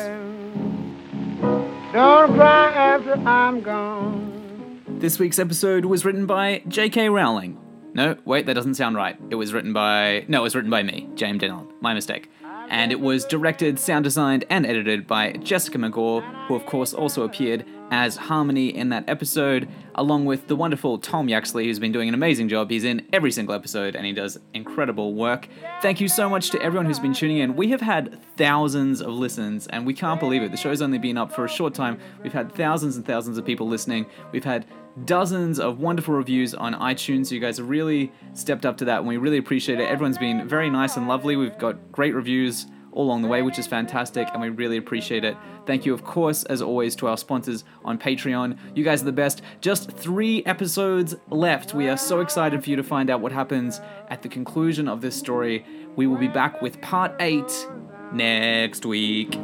Don't 1.92 2.34
cry 2.34 2.72
after 2.72 3.14
I'm 3.14 3.62
gone. 3.62 4.82
This 4.86 5.18
week's 5.18 5.38
episode 5.38 5.86
was 5.86 6.04
written 6.04 6.26
by 6.26 6.62
J.K. 6.68 7.08
Rowling. 7.08 7.58
No, 7.94 8.16
wait, 8.26 8.44
that 8.44 8.54
doesn't 8.54 8.74
sound 8.74 8.96
right. 8.96 9.18
It 9.30 9.36
was 9.36 9.54
written 9.54 9.72
by. 9.72 10.26
No, 10.28 10.40
it 10.40 10.42
was 10.42 10.54
written 10.54 10.70
by 10.70 10.82
me, 10.82 11.08
James 11.14 11.40
Dennell. 11.42 11.72
My 11.80 11.94
mistake. 11.94 12.30
And 12.68 12.92
it 12.92 13.00
was 13.00 13.24
directed, 13.24 13.80
sound 13.80 14.04
designed, 14.04 14.44
and 14.50 14.66
edited 14.66 15.06
by 15.06 15.32
Jessica 15.32 15.78
McGaw, 15.78 16.22
who 16.46 16.54
of 16.54 16.66
course 16.66 16.92
also 16.92 17.24
appeared 17.24 17.64
as 17.90 18.16
Harmony 18.16 18.74
in 18.74 18.90
that 18.90 19.08
episode, 19.08 19.68
along 19.94 20.24
with 20.24 20.46
the 20.46 20.56
wonderful 20.56 20.98
Tom 20.98 21.28
Yaxley, 21.28 21.64
who's 21.64 21.78
been 21.78 21.92
doing 21.92 22.08
an 22.08 22.14
amazing 22.14 22.48
job. 22.48 22.70
He's 22.70 22.84
in 22.84 23.06
every 23.12 23.32
single 23.32 23.54
episode 23.54 23.96
and 23.96 24.06
he 24.06 24.12
does 24.12 24.38
incredible 24.54 25.14
work. 25.14 25.48
Thank 25.82 26.00
you 26.00 26.08
so 26.08 26.28
much 26.28 26.50
to 26.50 26.62
everyone 26.62 26.86
who's 26.86 26.98
been 26.98 27.12
tuning 27.12 27.38
in. 27.38 27.56
We 27.56 27.70
have 27.70 27.80
had 27.80 28.20
thousands 28.36 29.02
of 29.02 29.12
listens 29.12 29.66
and 29.66 29.84
we 29.86 29.94
can't 29.94 30.20
believe 30.20 30.42
it. 30.42 30.50
The 30.50 30.56
show's 30.56 30.82
only 30.82 30.98
been 30.98 31.18
up 31.18 31.32
for 31.32 31.44
a 31.44 31.48
short 31.48 31.74
time. 31.74 31.98
We've 32.22 32.32
had 32.32 32.54
thousands 32.54 32.96
and 32.96 33.04
thousands 33.04 33.38
of 33.38 33.44
people 33.44 33.66
listening. 33.68 34.06
We've 34.32 34.44
had 34.44 34.66
dozens 35.04 35.58
of 35.58 35.78
wonderful 35.78 36.14
reviews 36.14 36.54
on 36.54 36.74
iTunes. 36.74 37.30
You 37.30 37.40
guys 37.40 37.58
have 37.58 37.68
really 37.68 38.12
stepped 38.34 38.66
up 38.66 38.76
to 38.78 38.84
that 38.86 38.98
and 38.98 39.08
we 39.08 39.16
really 39.16 39.38
appreciate 39.38 39.80
it. 39.80 39.88
Everyone's 39.88 40.18
been 40.18 40.48
very 40.48 40.70
nice 40.70 40.96
and 40.96 41.08
lovely. 41.08 41.36
We've 41.36 41.58
got 41.58 41.92
great 41.92 42.14
reviews 42.14 42.66
all 42.92 43.04
along 43.04 43.22
the 43.22 43.28
way, 43.28 43.42
which 43.42 43.58
is 43.58 43.66
fantastic, 43.66 44.28
and 44.32 44.40
we 44.40 44.48
really 44.48 44.76
appreciate 44.76 45.24
it. 45.24 45.36
Thank 45.66 45.86
you, 45.86 45.94
of 45.94 46.04
course, 46.04 46.44
as 46.44 46.62
always, 46.62 46.96
to 46.96 47.06
our 47.06 47.16
sponsors 47.16 47.64
on 47.84 47.98
Patreon. 47.98 48.58
You 48.74 48.84
guys 48.84 49.02
are 49.02 49.06
the 49.06 49.12
best. 49.12 49.42
Just 49.60 49.90
three 49.92 50.44
episodes 50.44 51.14
left. 51.28 51.74
We 51.74 51.88
are 51.88 51.96
so 51.96 52.20
excited 52.20 52.64
for 52.64 52.70
you 52.70 52.76
to 52.76 52.82
find 52.82 53.10
out 53.10 53.20
what 53.20 53.32
happens 53.32 53.80
at 54.08 54.22
the 54.22 54.28
conclusion 54.28 54.88
of 54.88 55.00
this 55.00 55.16
story. 55.16 55.64
We 55.96 56.06
will 56.06 56.18
be 56.18 56.28
back 56.28 56.62
with 56.62 56.80
part 56.80 57.14
eight 57.20 57.68
next 58.12 58.84
week. 58.86 59.38